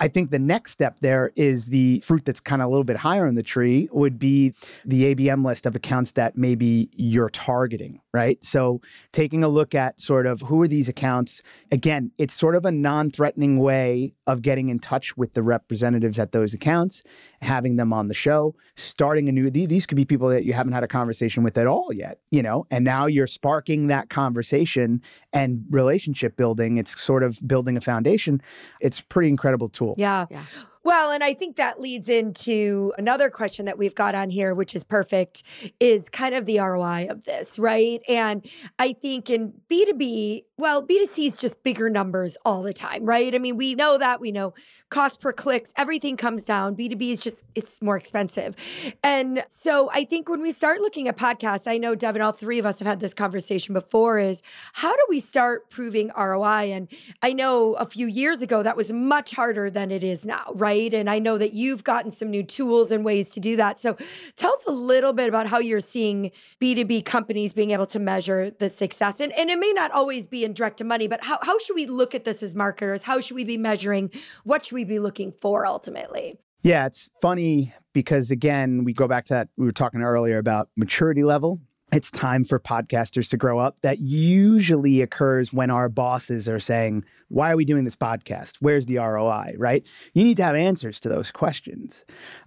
[0.01, 2.97] I think the next step there is the fruit that's kind of a little bit
[2.97, 4.55] higher in the tree would be
[4.85, 8.45] the ABM list of accounts that maybe you're targeting, right?
[8.45, 8.81] So
[9.13, 11.43] taking a look at sort of who are these accounts.
[11.71, 16.19] Again, it's sort of a non threatening way of getting in touch with the representatives
[16.19, 17.03] at those accounts,
[17.43, 20.73] having them on the show, starting a new, these could be people that you haven't
[20.73, 25.03] had a conversation with at all yet, you know, and now you're sparking that conversation
[25.33, 26.79] and relationship building.
[26.79, 28.41] It's sort of building a foundation.
[28.81, 29.95] It's pretty incredible tool.
[29.99, 30.27] Yeah.
[30.31, 30.43] yeah.
[30.85, 34.75] Well, and I think that leads into another question that we've got on here, which
[34.75, 35.43] is perfect,
[35.81, 38.03] is kind of the ROI of this, right?
[38.07, 38.45] And
[38.79, 43.35] I think in B2B, well, B2C is just bigger numbers all the time, right?
[43.35, 44.21] I mean, we know that.
[44.21, 44.55] We know
[44.89, 46.77] cost per clicks, everything comes down.
[46.77, 48.55] B2B is just, it's more expensive.
[49.03, 52.61] And so I think when we start looking at podcasts, I know, Devin, all three
[52.61, 54.43] of us have had this conversation before is
[54.75, 56.71] how do we start proving ROI?
[56.73, 56.89] And
[57.21, 60.95] I know a few years ago that was much harder than it is now, right?
[60.95, 63.81] And I know that you've gotten some new tools and ways to do that.
[63.81, 63.97] So
[64.37, 68.51] tell us a little bit about how you're seeing B2B companies being able to measure
[68.51, 69.19] the success.
[69.19, 71.87] And, and it may not always be direct to money, but how, how should we
[71.87, 73.03] look at this as marketers?
[73.03, 74.11] How should we be measuring?
[74.45, 76.39] What should we be looking for ultimately?
[76.63, 80.69] Yeah, it's funny because again, we go back to that we were talking earlier about
[80.77, 81.61] maturity level
[81.95, 83.81] it's time for podcasters to grow up.
[83.83, 88.57] That usually occurs when our bosses are saying, Why are we doing this podcast?
[88.61, 89.55] Where's the ROI?
[89.57, 89.87] Right?
[90.13, 92.05] You need to have answers to those questions.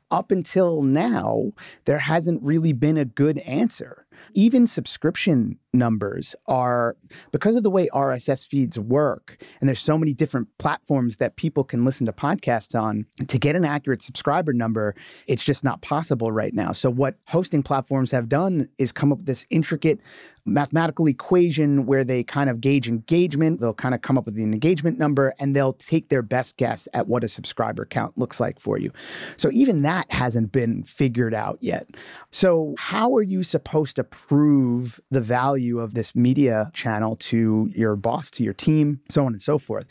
[0.10, 1.52] Up until now,
[1.84, 4.06] there hasn't really been a good answer.
[4.34, 6.96] Even subscription numbers are
[7.32, 11.64] because of the way RSS feeds work, and there's so many different platforms that people
[11.64, 13.06] can listen to podcasts on.
[13.28, 14.96] To get an accurate subscriber number,
[15.28, 16.72] it's just not possible right now.
[16.72, 20.00] So, what hosting platforms have done is come up with this intricate
[20.48, 23.60] mathematical equation where they kind of gauge engagement.
[23.60, 26.88] They'll kind of come up with an engagement number and they'll take their best guess
[26.94, 28.92] at what a subscriber count looks like for you.
[29.36, 31.90] So even that hasn't been figured out yet.
[32.32, 37.96] So, how are you supposed to prove the value of this media channel to your
[37.96, 39.86] boss, to your team, so on and so forth?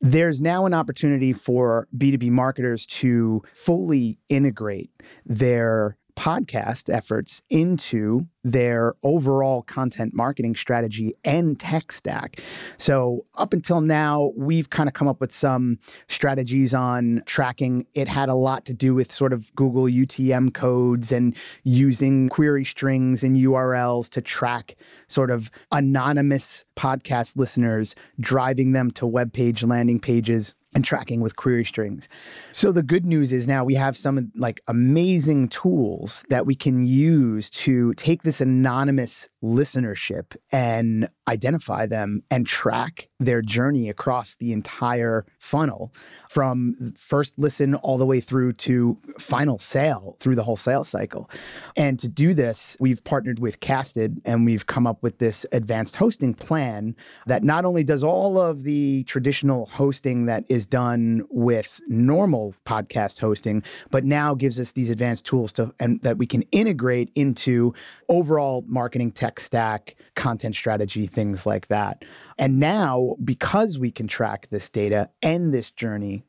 [0.00, 4.90] There's now an opportunity for B2B marketers to fully integrate
[5.24, 12.40] their podcast efforts into their overall content marketing strategy and tech stack.
[12.76, 17.86] So, up until now, we've kind of come up with some strategies on tracking.
[17.94, 22.64] It had a lot to do with sort of Google UTM codes and using query
[22.64, 24.76] strings and URLs to track
[25.08, 31.36] sort of anonymous podcast listeners, driving them to web page landing pages and tracking with
[31.36, 32.08] query strings.
[32.50, 36.86] So the good news is now we have some like amazing tools that we can
[36.86, 44.52] use to take this anonymous listenership and identify them and track their journey across the
[44.52, 45.92] entire funnel
[46.28, 51.28] from first listen all the way through to final sale through the whole sales cycle.
[51.76, 55.96] And to do this, we've partnered with Casted and we've come up with this advanced
[55.96, 61.80] hosting plan that not only does all of the traditional hosting that is done with
[61.88, 66.42] normal podcast hosting, but now gives us these advanced tools to and that we can
[66.52, 67.74] integrate into
[68.08, 72.04] overall marketing tech stack, content strategy, things like that.
[72.38, 76.24] And now, because we can track this data and this journey,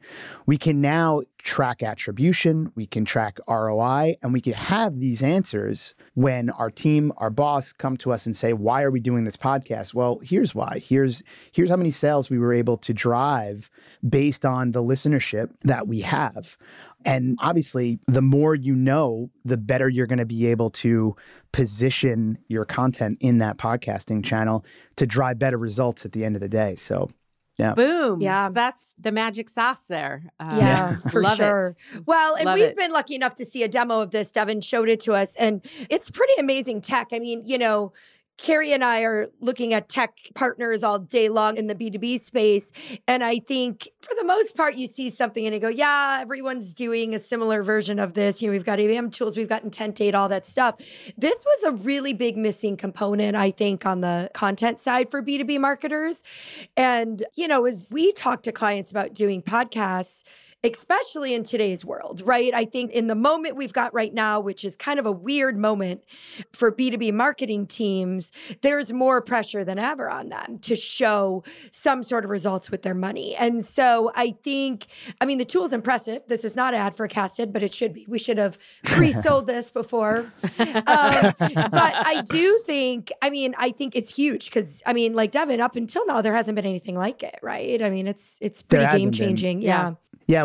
[0.46, 5.94] we can now track attribution, we can track ROI, and we can have these answers
[6.16, 9.38] when our team, our boss come to us and say, "Why are we doing this
[9.38, 10.82] podcast?" Well, here's why.
[10.84, 13.70] Here's here's how many sales we were able to drive
[14.08, 16.58] based on the listenership that we have.
[17.06, 21.16] And obviously, the more you know, the better you're going to be able to
[21.52, 26.42] position your content in that podcasting channel to drive better results at the end of
[26.42, 26.78] the day.
[26.78, 27.10] So
[27.58, 27.74] yeah.
[27.74, 28.22] Boom.
[28.22, 28.50] Yeah.
[28.50, 30.24] That's the magic sauce there.
[30.40, 31.74] Uh, yeah, for sure.
[31.94, 32.04] It.
[32.06, 32.78] Well, and Love we've it.
[32.78, 34.32] been lucky enough to see a demo of this.
[34.32, 37.10] Devin showed it to us, and it's pretty amazing tech.
[37.12, 37.94] I mean, you know,
[38.38, 42.72] Cari and I are looking at tech partners all day long in the B2B space.
[43.08, 46.74] And I think for the most part, you see something and you go, yeah, everyone's
[46.74, 48.42] doing a similar version of this.
[48.42, 50.76] You know, we've got ABM tools, we've got intent data, all that stuff.
[51.18, 55.60] This was a really big missing component, I think, on the content side for B2B
[55.60, 56.24] marketers.
[56.76, 60.24] And, you know, as we talk to clients about doing podcasts,
[60.64, 62.54] especially in today's world, right?
[62.54, 65.58] I think in the moment we've got right now, which is kind of a weird
[65.58, 66.04] moment
[66.54, 72.24] for B2B marketing teams, there's more pressure than ever on them to show some sort
[72.24, 73.36] of results with their money.
[73.36, 74.88] And so I think,
[75.20, 76.22] I mean, the tool is impressive.
[76.28, 78.06] This is not ad for Casted, but it should be.
[78.08, 80.32] We should have pre sold this before.
[80.60, 85.32] Um, but I do think, I mean, I think it's huge because, I mean, like
[85.32, 87.82] Devin, up until now, there hasn't been anything like it, right?
[87.82, 89.62] I mean, it's it's pretty game changing.
[89.62, 89.74] Yeah.
[89.74, 89.96] Yeah,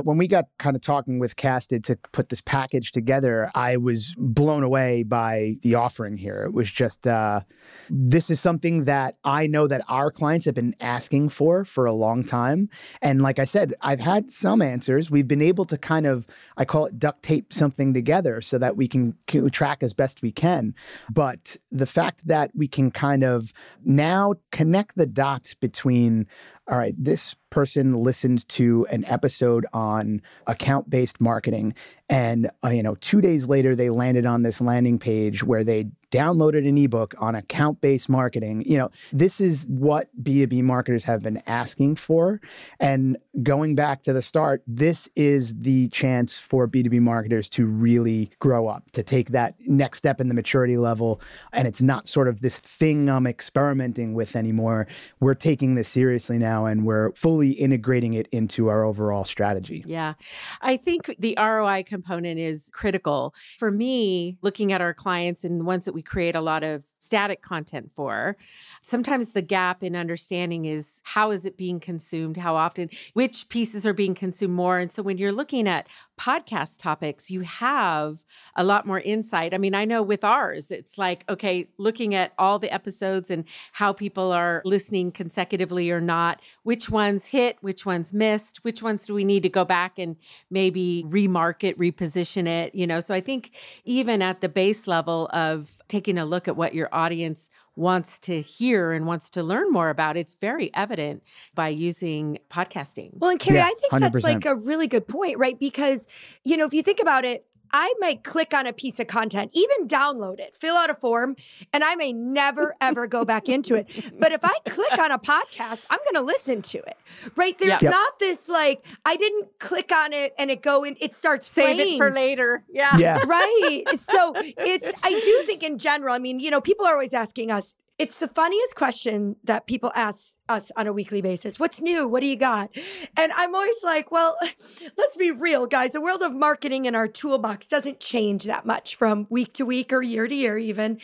[0.01, 4.15] when we got kind of talking with Casted to put this package together, I was
[4.19, 6.43] blown away by the offering here.
[6.43, 7.41] It was just, uh,
[7.89, 11.93] this is something that I know that our clients have been asking for for a
[11.93, 12.69] long time.
[13.03, 15.11] And like I said, I've had some answers.
[15.11, 18.77] We've been able to kind of, I call it duct tape something together so that
[18.77, 19.15] we can
[19.53, 20.75] track as best we can.
[21.11, 23.53] But the fact that we can kind of
[23.85, 26.27] now connect the dots between
[26.69, 31.75] all right, this person listened to an episode on account based marketing.
[32.11, 35.87] And, uh, you know, two days later, they landed on this landing page where they
[36.11, 38.63] downloaded an ebook on account based marketing.
[38.67, 42.41] You know, this is what B2B marketers have been asking for.
[42.81, 48.31] And going back to the start, this is the chance for B2B marketers to really
[48.39, 51.21] grow up, to take that next step in the maturity level.
[51.53, 54.87] And it's not sort of this thing I'm experimenting with anymore.
[55.21, 59.85] We're taking this seriously now and we're fully integrating it into our overall strategy.
[59.87, 60.15] Yeah.
[60.61, 63.35] I think the ROI component is critical.
[63.59, 67.43] For me, looking at our clients and ones that we create a lot of static
[67.43, 68.37] content for.
[68.83, 73.85] Sometimes the gap in understanding is how is it being consumed, how often, which pieces
[73.85, 74.79] are being consumed more.
[74.79, 79.55] And so when you're looking at podcast topics, you have a lot more insight.
[79.55, 83.45] I mean, I know with ours, it's like, okay, looking at all the episodes and
[83.73, 89.07] how people are listening consecutively or not, which ones hit, which ones missed, which ones
[89.07, 90.15] do we need to go back and
[90.49, 93.01] maybe remarket, reposition it, you know?
[93.01, 93.51] So I think
[93.85, 98.43] even at the base level of taking a look at what your audience wants to
[98.43, 101.23] hear and wants to learn more about, it's very evident
[101.55, 103.11] by using podcasting.
[103.15, 104.01] Well, and Cari, yeah, I think 100%.
[104.01, 105.59] that's like a really good point, right?
[105.59, 106.07] Because,
[106.45, 109.51] you know, if you think about it, I may click on a piece of content,
[109.55, 111.37] even download it, fill out a form,
[111.73, 114.13] and I may never ever go back into it.
[114.19, 116.97] But if I click on a podcast, I'm going to listen to it.
[117.37, 117.57] Right?
[117.59, 117.91] There's yep.
[117.91, 120.97] not this like I didn't click on it and it go in.
[121.01, 121.95] It starts save playing.
[121.95, 122.65] it for later.
[122.69, 122.97] Yeah.
[122.97, 123.19] yeah.
[123.27, 123.85] Right.
[123.99, 126.15] So it's I do think in general.
[126.15, 129.91] I mean, you know, people are always asking us, it's the funniest question that people
[129.95, 131.59] ask us on a weekly basis.
[131.59, 132.07] What's new?
[132.07, 132.71] What do you got?
[133.17, 134.37] And I'm always like, well,
[134.97, 135.93] let's be real, guys.
[135.93, 139.93] The world of marketing in our toolbox doesn't change that much from week to week
[139.93, 141.01] or year to year, even.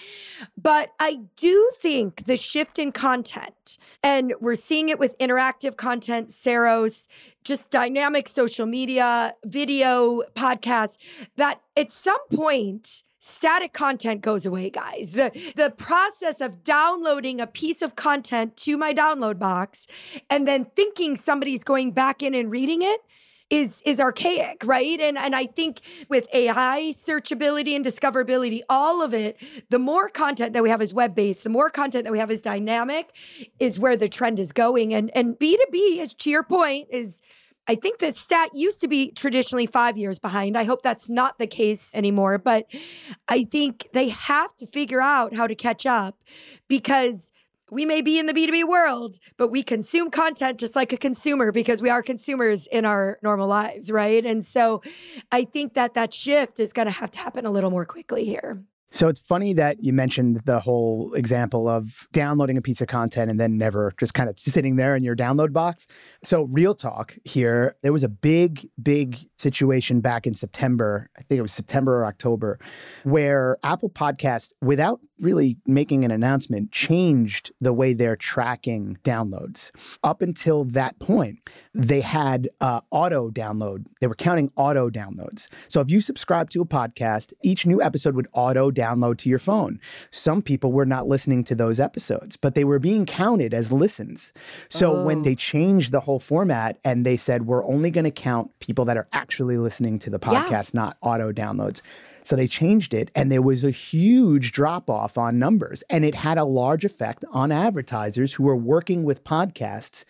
[0.57, 6.31] But I do think the shift in content, and we're seeing it with interactive content,
[6.31, 7.09] Saros,
[7.43, 10.97] just dynamic social media, video, podcasts,
[11.37, 15.13] that at some point, static content goes away guys.
[15.13, 19.87] The the process of downloading a piece of content to my download box
[20.29, 23.01] and then thinking somebody's going back in and reading it
[23.49, 25.01] is is archaic right?
[25.01, 29.37] And and i think with ai searchability and discoverability all of it
[29.71, 32.31] the more content that we have is web based the more content that we have
[32.31, 33.15] is dynamic
[33.59, 34.93] is where the trend is going.
[34.93, 37.23] And and b2b as to your point is
[37.67, 40.57] I think that stat used to be traditionally five years behind.
[40.57, 42.39] I hope that's not the case anymore.
[42.39, 42.67] But
[43.29, 46.23] I think they have to figure out how to catch up
[46.69, 47.33] because
[47.71, 51.51] we may be in the B2B world, but we consume content just like a consumer
[51.51, 54.25] because we are consumers in our normal lives, right?
[54.25, 54.83] And so
[55.33, 58.25] I think that that shift is going to have to happen a little more quickly
[58.25, 58.63] here.
[58.95, 63.29] So it's funny that you mentioned the whole example of downloading a piece of content
[63.29, 65.89] and then never just kind of sitting there in your download box.
[66.23, 71.11] So, real talk here, there was a big, big situation back in September.
[71.19, 72.61] I think it was September or October,
[73.03, 79.73] where Apple Podcast, without really making an announcement, changed the way they're tracking downloads.
[80.05, 81.39] Up until that point,
[81.75, 85.49] they had uh, auto download, they were counting auto downloads.
[85.67, 89.29] So, if you subscribe to a podcast, each new episode would auto download download to
[89.29, 89.81] your phone.
[90.11, 94.33] Some people were not listening to those episodes, but they were being counted as listens.
[94.69, 95.05] So oh.
[95.05, 98.85] when they changed the whole format and they said, we're only going to count people
[98.87, 100.81] that are actually listening to the podcast, yeah.
[100.81, 101.81] not auto downloads.
[102.25, 105.85] So they changed it, and there was a huge drop off on numbers.
[105.91, 110.07] And it had a large effect on advertisers who were working with podcasts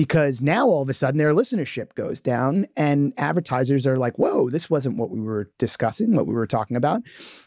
[0.00, 4.48] because now all of a sudden their listenership goes down and advertisers are like, whoa,
[4.48, 7.02] this wasn't what we were discussing, what we were talking about.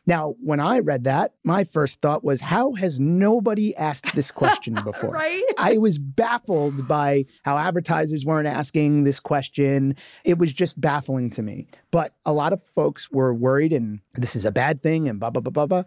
[0.06, 4.76] Now, when I read that, my first thought was, how has nobody asked this question
[4.84, 5.10] before?
[5.10, 5.42] right?
[5.58, 9.96] I was baffled by how advertisers weren't asking this question.
[10.24, 11.66] It was just baffling to me.
[11.89, 15.32] But a lot of folks were worried and this is a bad thing and blah,
[15.32, 15.84] blah, blah, blah, blah.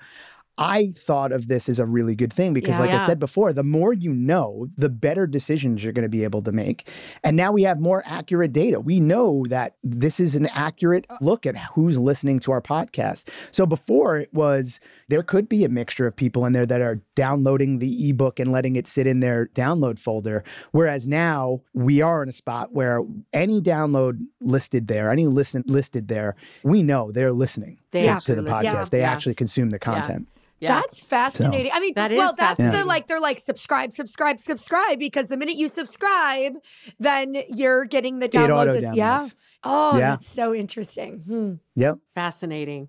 [0.58, 3.02] I thought of this as a really good thing because, yeah, like yeah.
[3.02, 6.42] I said before, the more you know, the better decisions you're going to be able
[6.42, 6.88] to make.
[7.24, 8.80] And now we have more accurate data.
[8.80, 11.16] We know that this is an accurate uh.
[11.20, 13.28] look at who's listening to our podcast.
[13.50, 17.00] So before it was, there could be a mixture of people in there that are
[17.14, 20.42] downloading the ebook and letting it sit in their download folder.
[20.72, 26.08] Whereas now we are in a spot where any download listed there, any listen listed
[26.08, 28.62] there, we know they're listening they to, to the podcast.
[28.62, 28.84] Yeah.
[28.90, 30.26] They actually consume the content.
[30.60, 30.80] Yeah.
[30.80, 31.70] That's fascinating.
[31.70, 35.36] So, I mean, that well, that's the like they're like subscribe, subscribe, subscribe because the
[35.36, 36.54] minute you subscribe,
[36.98, 38.82] then you're getting the downloads.
[38.82, 39.28] As, yeah.
[39.64, 40.10] Oh, yeah.
[40.10, 41.20] that's so interesting.
[41.20, 41.54] Hmm.
[41.74, 41.98] Yep.
[42.14, 42.88] Fascinating.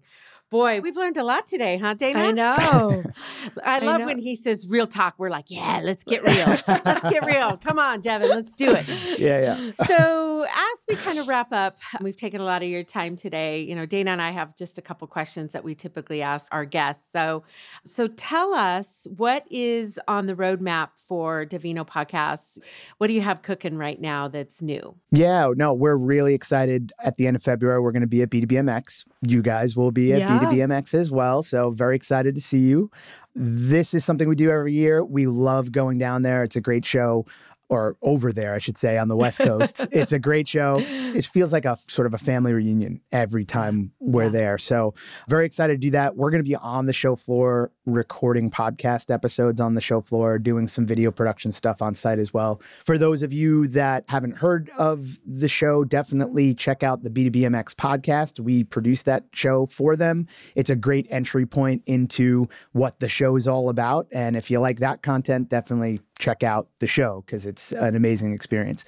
[0.49, 2.19] Boy, we've learned a lot today, huh, Dana?
[2.19, 3.03] I know.
[3.65, 4.05] I love know.
[4.05, 5.15] when he says real talk.
[5.17, 6.57] We're like, yeah, let's get real.
[6.85, 7.57] let's get real.
[7.57, 8.85] Come on, Devin, let's do it.
[9.17, 9.71] Yeah, yeah.
[9.87, 13.61] so, as we kind of wrap up, we've taken a lot of your time today.
[13.61, 16.65] You know, Dana and I have just a couple questions that we typically ask our
[16.65, 17.11] guests.
[17.11, 17.43] So,
[17.83, 22.59] so tell us what is on the roadmap for Devenio podcasts.
[22.99, 24.95] What do you have cooking right now that's new?
[25.11, 26.93] Yeah, no, we're really excited.
[26.99, 29.05] At the end of February, we're going to be at B2BMX.
[29.23, 30.36] You guys will be at Yeah.
[30.37, 30.51] Ah.
[30.51, 31.43] B2BMX as well.
[31.43, 32.91] So, very excited to see you.
[33.35, 35.03] This is something we do every year.
[35.05, 36.43] We love going down there.
[36.43, 37.25] It's a great show,
[37.69, 39.85] or over there, I should say, on the West Coast.
[39.91, 40.75] it's a great show.
[40.77, 44.29] It feels like a sort of a family reunion every time we're Yeah.
[44.29, 44.57] there.
[44.57, 44.93] So,
[45.27, 46.15] very excited to do that.
[46.15, 50.37] We're going to be on the show floor recording podcast episodes on the show floor,
[50.39, 52.61] doing some video production stuff on site as well.
[52.85, 57.75] For those of you that haven't heard of the show, definitely check out the B2BMX
[57.75, 58.39] podcast.
[58.39, 60.27] We produce that show for them.
[60.55, 64.07] It's a great entry point into what the show is all about.
[64.11, 68.33] And if you like that content, definitely check out the show because it's an amazing
[68.33, 68.83] experience.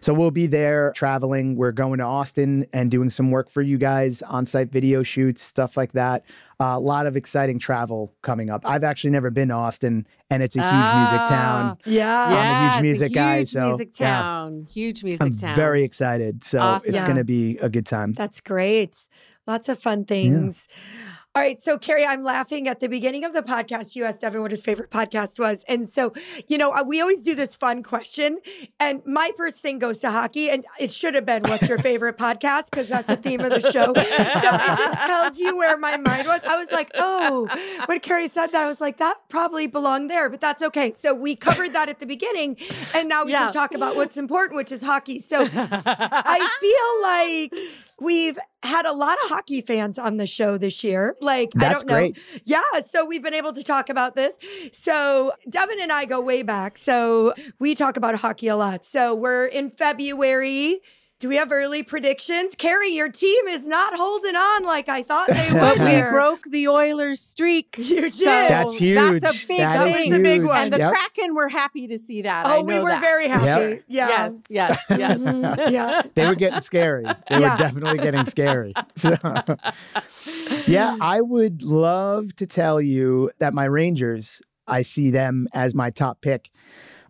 [0.00, 1.56] So we'll be there traveling.
[1.56, 5.42] We're going to Austin and doing some work for you guys, on site video shoots,
[5.42, 6.24] stuff like that.
[6.60, 8.62] Uh, a lot of exciting travel coming up.
[8.64, 11.78] I've actually never been to Austin, and it's a huge music town.
[11.84, 12.24] Yeah.
[12.26, 14.18] I'm a huge music a guy, huge so, music yeah.
[14.20, 14.66] town.
[14.72, 15.56] Huge music I'm town.
[15.56, 16.44] very excited.
[16.44, 16.88] So Awesome.
[16.88, 17.04] it's Yeah.
[17.06, 18.12] going to be a good time.
[18.12, 19.08] That's great.
[19.46, 20.68] Lots of fun things.
[21.36, 21.60] All right.
[21.60, 23.96] So, Cari, I'm laughing at the beginning of the podcast.
[23.96, 25.64] You asked Devin what his favorite podcast was.
[25.66, 26.12] And so,
[26.46, 28.38] you know, uh, we always do this fun question.
[28.78, 30.48] And my first thing goes to hockey.
[30.48, 32.70] And it should have been, What's your favorite podcast?
[32.70, 33.92] Because that's the theme of the show.
[33.94, 36.40] So it just tells you where my mind was.
[36.44, 37.48] I was like, Oh,
[37.86, 40.92] when Cari said that, I was like, That probably belonged there, but that's okay.
[40.92, 42.58] So we covered that at the beginning.
[42.94, 43.46] And now we Yeah.
[43.46, 45.18] can talk about what's important, which is hockey.
[45.18, 50.82] So I feel like we've had a lot of hockey fans on the show this
[50.82, 51.16] year.
[51.20, 51.98] Like, I don't know.
[51.98, 52.18] great.
[52.44, 52.60] Yeah.
[52.86, 54.38] So we've been able to talk about this.
[54.72, 56.78] So Devin and I go way back.
[56.78, 58.84] So we talk about hockey a lot.
[58.84, 60.80] So we're in February.
[61.24, 62.54] Do we have early predictions?
[62.54, 65.88] Cari, your team is not holding on like I thought they but would.
[65.88, 67.76] we broke the Oilers streak.
[67.94, 68.12] You did.
[68.12, 68.98] So That's That's huge.
[68.98, 69.58] a big That is thing.
[69.58, 70.64] That is a big one.
[70.64, 70.92] And the Yep.
[70.92, 72.44] Kraken were happy to see that.
[72.44, 73.00] Oh, I oh, we were that.
[73.00, 73.80] very happy.
[73.88, 74.08] Yeah.
[74.08, 75.20] Yes, yes, yes.
[75.72, 76.02] Yeah.
[76.14, 77.04] They were getting scary.
[77.04, 77.52] They Yeah.
[77.52, 78.74] were definitely getting scary.
[78.98, 79.16] So,
[80.66, 85.88] yeah, I would love to tell you that my Rangers, I see them as my
[85.88, 86.50] top pick.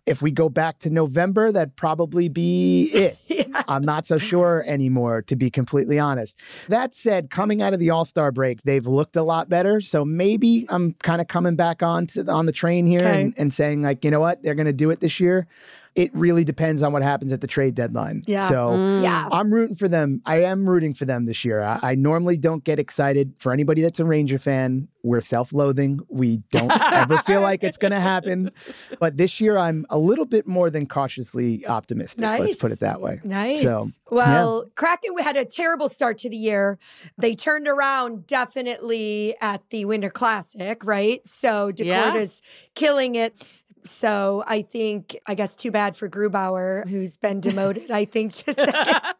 [0.05, 3.17] If we go back to November, that'd probably be it.
[3.27, 3.63] Yeah.
[3.67, 6.37] I'm not so sure anymore, to be completely honest.
[6.69, 9.81] That said, coming out of the All Star break, they've looked a lot better.
[9.81, 13.21] So maybe I'm kind of coming back on to the, on the train here Okay.
[13.23, 15.47] and, and saying like, you know what, they're going to do it this year.
[15.95, 18.21] It really depends on what happens at the trade deadline.
[18.27, 18.49] Yeah.
[18.49, 18.67] So.
[18.67, 19.01] Mm.
[19.01, 19.29] Yeah.
[19.31, 20.21] I'm rooting for them.
[20.25, 21.61] I am rooting for them this year.
[21.61, 24.89] I, I normally don't get excited for anybody that's a Ranger fan.
[25.03, 25.99] We're self loathing.
[26.09, 28.51] We don't ever feel like it's going to happen.
[28.99, 32.21] But this year, I'm a little bit more than cautiously optimistic.
[32.21, 32.39] Nice.
[32.41, 33.21] Let's put it that way.
[33.23, 33.61] Nice.
[33.61, 36.79] So, well, Kraken had a terrible start to the year.
[37.17, 41.25] They turned around definitely at the Winter Classic, right?
[41.25, 42.05] So Yeah.
[42.05, 42.41] Daccord's
[42.73, 43.47] killing it.
[43.85, 48.53] So I think, I guess, too bad for Grubauer, who's been demoted, I think, to
[48.53, 49.01] second.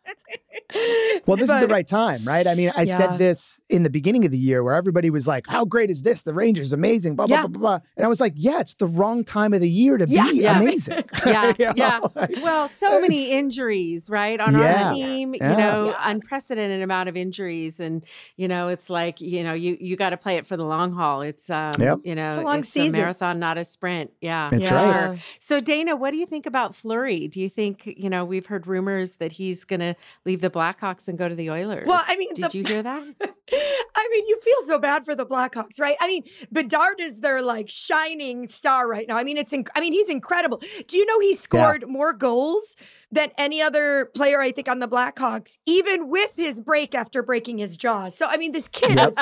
[1.26, 2.45] Well, this is the right time, right?
[2.45, 2.97] I mean, I Yeah.
[2.97, 6.01] said this in the beginning of the year where everybody was like, How great is
[6.03, 6.24] this?
[6.24, 7.41] The Rangers, amazing, blah, blah, Yeah.
[7.43, 7.80] blah, blah, blah.
[7.97, 10.32] And I was like, Yeah, it's the wrong time of the year to Yeah.
[10.32, 10.59] be Yeah.
[10.59, 11.03] amazing.
[11.26, 11.99] Yeah, You know, yeah.
[12.16, 14.39] like- Well, so many injuries, right?
[14.39, 14.88] On Yeah.
[14.89, 15.51] our team, Yeah.
[15.51, 16.09] you know, Yeah.
[16.09, 17.80] unprecedented amount of injuries.
[17.80, 18.03] And,
[18.36, 20.91] you know, it's like, you know, you you got to play it for the long
[20.93, 21.22] haul.
[21.22, 21.99] It's um, Yep.
[22.03, 22.99] you know, It's a long season.
[22.99, 24.11] marathon, not a sprint.
[24.22, 24.49] Yeah.
[24.60, 25.10] That's Yeah.
[25.10, 25.38] right.
[25.39, 27.28] So Dana, what do you think about Fleury?
[27.28, 29.95] Do you think, you know, we've heard rumors that he's gonna
[30.26, 31.88] leave the Blackhawks and go to the Oilers.
[31.88, 33.03] Well, I mean, did the- you hear that?
[34.06, 35.95] I mean, you feel so bad for the Blackhawks, right?
[35.99, 39.18] I mean, Bedard is their like shining star right now.
[39.18, 40.62] I mean, it's inc- I mean, he's incredible.
[40.88, 42.76] Do you know he scored more goals
[43.12, 47.60] than any other player I think on the Blackhawks, even with his break after breaking
[47.60, 48.10] his jaw.
[48.10, 49.10] So I mean, this kid Yep.
[49.10, 49.16] is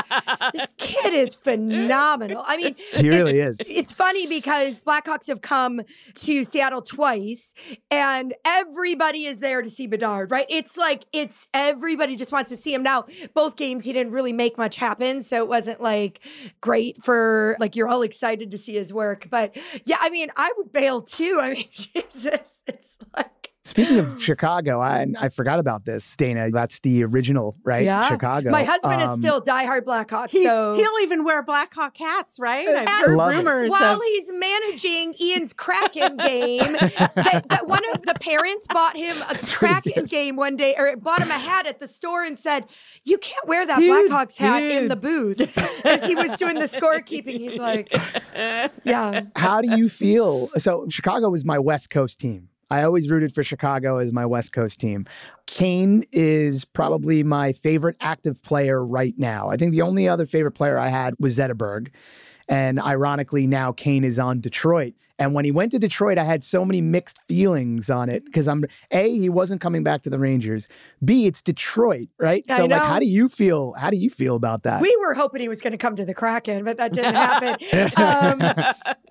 [0.53, 2.43] this kid is phenomenal.
[2.45, 3.57] I mean, He really is.
[3.59, 5.81] it's funny because Blackhawks have come
[6.15, 7.53] to Seattle twice
[7.91, 10.45] and everybody is there to see Bedard, right?
[10.49, 13.05] It's like it's everybody just wants to see him now.
[13.33, 16.19] Both games he didn't really make much happen, so it wasn't like
[16.61, 19.27] great for like you're all excited to see his work.
[19.29, 21.39] But yeah, I mean, I would bail too.
[21.41, 26.51] I mean, Jesus, it's like Speaking of Chicago, I I forgot about this, Dana.
[26.51, 27.85] That's the original, right?
[27.85, 28.09] Yeah.
[28.09, 28.51] Chicago.
[28.51, 30.31] My husband um, is still diehard Blackhawk.
[30.31, 32.67] He's, so he'll even wear Blackhawk hats, right?
[32.67, 33.71] I've heard rumors.
[33.71, 34.01] While of...
[34.03, 40.07] he's managing Ian's Kraken game, that, that, one of the parents bought him a Kraken
[40.07, 42.65] game one day, or bought him a hat at the store and said,
[43.03, 44.71] "You can't wear that dude, Blackhawks hat dude.
[44.73, 45.39] in the booth."
[45.85, 47.89] As he was doing the scorekeeping, he's like,
[48.83, 50.47] "Yeah." How do you feel?
[50.57, 52.49] So Chicago was my West Coast team.
[52.69, 55.05] I always rooted for Chicago as my West Coast team.
[55.45, 59.49] Kane is probably my favorite active player right now.
[59.49, 61.89] I think the only other favorite player I had was Zetterberg.
[62.49, 64.93] And ironically, now Kane is on Detroit.
[65.23, 68.45] And when he went to Detroit, I had so many mixed feelings on it because
[68.45, 70.67] I'm A, he wasn't coming back to the Rangers.
[71.03, 72.43] B, it's Detroit, right?
[72.49, 72.75] I so know.
[72.75, 73.73] like how do you feel?
[73.73, 74.81] How do you feel about that?
[74.81, 77.55] We were hoping he was going to come to the Kraken, but that didn't happen.
[77.95, 78.65] um,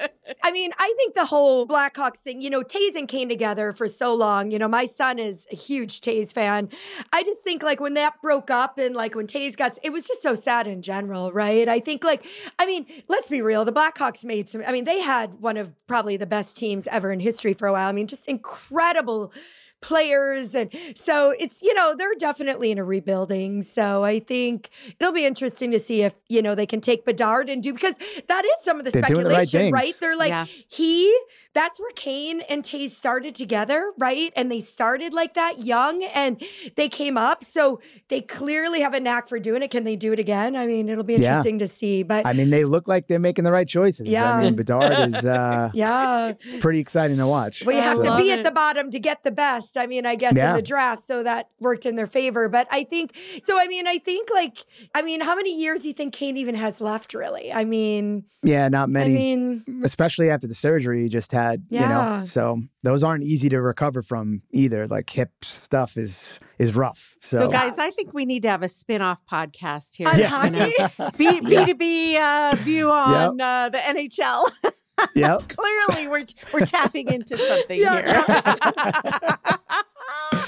[0.44, 3.86] I mean, I think the whole Blackhawks thing, you know, Toews and Kane together for
[3.86, 4.50] so long.
[4.50, 6.68] You know, my son is a huge Toews fan.
[7.12, 10.04] I just think like when that broke up and like when Toews got, it was
[10.06, 11.68] just so sad in general, right?
[11.68, 12.26] I think like,
[12.58, 13.64] I mean, let's be real.
[13.64, 17.12] The Blackhawks made some, I mean, they had one of probably the best teams ever
[17.12, 17.88] in history for a while.
[17.88, 19.32] I mean, just incredible
[19.80, 20.54] players.
[20.54, 23.62] And so it's, you know, they're definitely in a rebuilding.
[23.62, 27.50] So I think it'll be interesting to see if, you know, they can take Bedard
[27.50, 27.96] and do, because
[28.28, 29.94] that is some of the They're speculation, the right, right?
[29.98, 30.46] They're like, yeah.
[30.68, 31.12] he,
[31.54, 34.32] that's where Kane and Toews started together, right?
[34.36, 36.42] And they started like that young and
[36.76, 37.44] they came up.
[37.44, 39.70] So they clearly have a knack for doing it.
[39.70, 40.56] Can they do it again?
[40.56, 41.66] I mean, it'll be interesting yeah.
[41.66, 42.02] to see.
[42.02, 44.08] But I mean, they look like they're making the right choices.
[44.08, 44.36] Yeah.
[44.36, 47.64] I mean, Bedard is uh, yeah pretty exciting to watch.
[47.64, 49.76] Well, you have I to be at the bottom to get the best.
[49.76, 50.50] I mean, I guess yeah.
[50.50, 52.48] in the draft, so that worked in their favor.
[52.48, 53.58] But I think so.
[53.58, 56.54] I mean, I think like, I mean, how many years do you think Kane even
[56.54, 57.14] has left?
[57.14, 57.52] Really?
[57.52, 59.14] I mean, yeah, not many.
[59.14, 61.41] I mean, especially after the surgery he just had.
[61.68, 61.82] Yeah.
[61.82, 64.86] You know, so those aren't easy to recover from either.
[64.86, 67.16] Like hip stuff is is rough.
[67.22, 70.08] So, so guys, I think we need to have a spin-off podcast here.
[70.22, 71.10] Yeah.
[71.16, 73.46] B two B uh, view on yep.
[73.46, 74.50] uh, the NHL.
[75.14, 75.48] Yep.
[75.48, 78.24] Clearly, we're we're tapping into something here.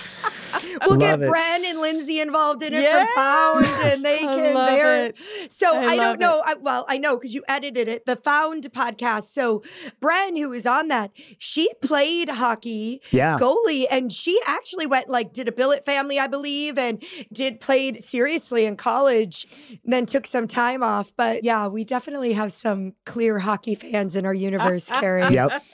[0.86, 1.30] we'll get it.
[1.30, 3.04] Bren and Lindsay involved in it yeah.
[3.04, 4.54] from Found, and they can.
[4.54, 5.12] They're
[5.48, 6.42] so I, I don't know.
[6.44, 9.24] I, well, I know because you edited it, the Found podcast.
[9.24, 9.62] So
[10.00, 15.32] Bren, who is on that, she played hockey, yeah, goalie, and she actually went like
[15.32, 17.02] did a billet family, I believe, and
[17.32, 19.46] did played seriously in college.
[19.84, 24.24] then took some time off, but yeah, we definitely have some clear hockey fans in
[24.26, 25.24] our universe, Cari.
[25.34, 25.64] Yep,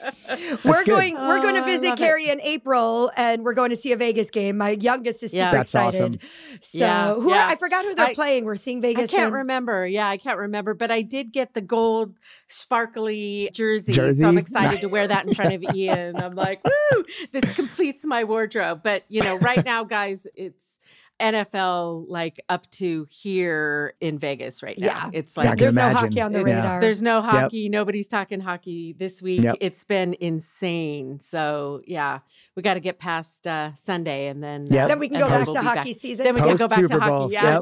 [0.65, 1.15] we're going.
[1.15, 3.97] We're going to Oh, visit love Cari in April, and we're going to see a
[3.97, 4.57] Vegas game.
[4.57, 6.01] My youngest is super That's excited.
[6.01, 6.59] awesome.
[6.61, 7.47] So Yeah, who are, yeah.
[7.47, 8.45] I forgot who they're I- playing.
[8.45, 9.05] We're seeing Vegas.
[9.05, 9.85] I can't in- remember.
[9.85, 12.15] Yeah, I can't remember, but I did get the gold
[12.47, 14.21] sparkly jersey, Jersey?
[14.21, 16.15] so I'm excited to wear that in front of Ian.
[16.17, 17.03] I'm like, woo!
[17.31, 18.81] This completes my wardrobe.
[18.83, 20.79] But you know, right now, guys, it's
[21.21, 24.85] NFL like up to here in Vegas right now.
[24.87, 25.09] Yeah.
[25.13, 26.81] It's like can There's no hockey on the it's- radar.
[26.81, 27.69] There's no hockey.
[27.69, 29.43] Nobody's talking hockey this week.
[29.43, 29.57] Yep.
[29.61, 31.19] It's been insane.
[31.19, 32.19] So yeah,
[32.55, 34.83] we got to get past uh, Sunday and then Yep.
[34.83, 36.25] uh, then we can go back we'll to be hockey season.
[36.25, 37.15] Then we can go back to Super hockey.
[37.15, 37.31] Bowl.
[37.31, 37.59] Yeah.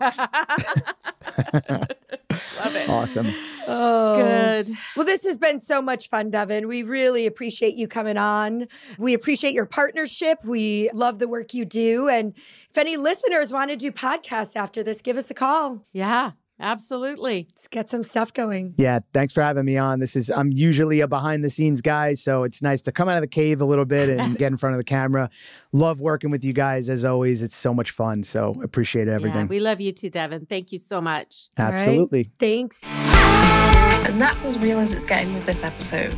[2.60, 2.90] Love it.
[2.90, 3.28] awesome.
[3.70, 4.16] Oh.
[4.64, 4.76] Good.
[4.96, 6.68] Well, this has been so much fun, Devin.
[6.68, 8.68] We really appreciate you coming on.
[8.98, 10.40] We appreciate your partnership.
[10.44, 12.10] We love the work you do.
[12.10, 12.34] And
[12.70, 15.86] if any listeners want to do podcasts after this, give us a call.
[15.94, 17.48] Yeah, absolutely.
[17.56, 18.74] Let's get some stuff going.
[18.78, 20.00] Yeah, thanks for having me on.
[20.00, 23.18] This is I'm usually a behind the scenes guy, so it's nice to come out
[23.18, 25.30] of the cave a little bit and get in front of the camera.
[25.72, 27.42] Love working with you guys as always.
[27.44, 28.24] It's so much fun.
[28.24, 29.48] So appreciate Yeah, everything.
[29.48, 30.46] we love you too, Devin.
[30.48, 31.50] Thank you so much.
[31.58, 31.74] All right.
[31.76, 32.32] Absolutely.
[32.40, 32.82] Thanks.
[34.08, 36.16] And that's as real as it's getting with this episode.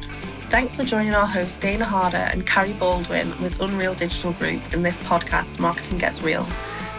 [0.50, 4.82] Thanks for joining our hosts Dana Harder and Cari Baldwin with Unreal Digital Group in
[4.82, 6.44] this podcast, Marketing Gets Real,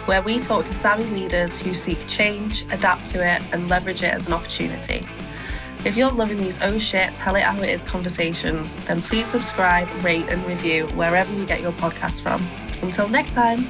[0.05, 4.13] where we talk to savvy leaders who seek change, adapt to it, and leverage it
[4.13, 5.05] as an opportunity.
[5.85, 9.89] If you're loving these oh shit, tell it how it is conversations, then please subscribe,
[10.03, 12.41] rate, and review wherever you get your podcast from.
[12.81, 13.67] Until next time.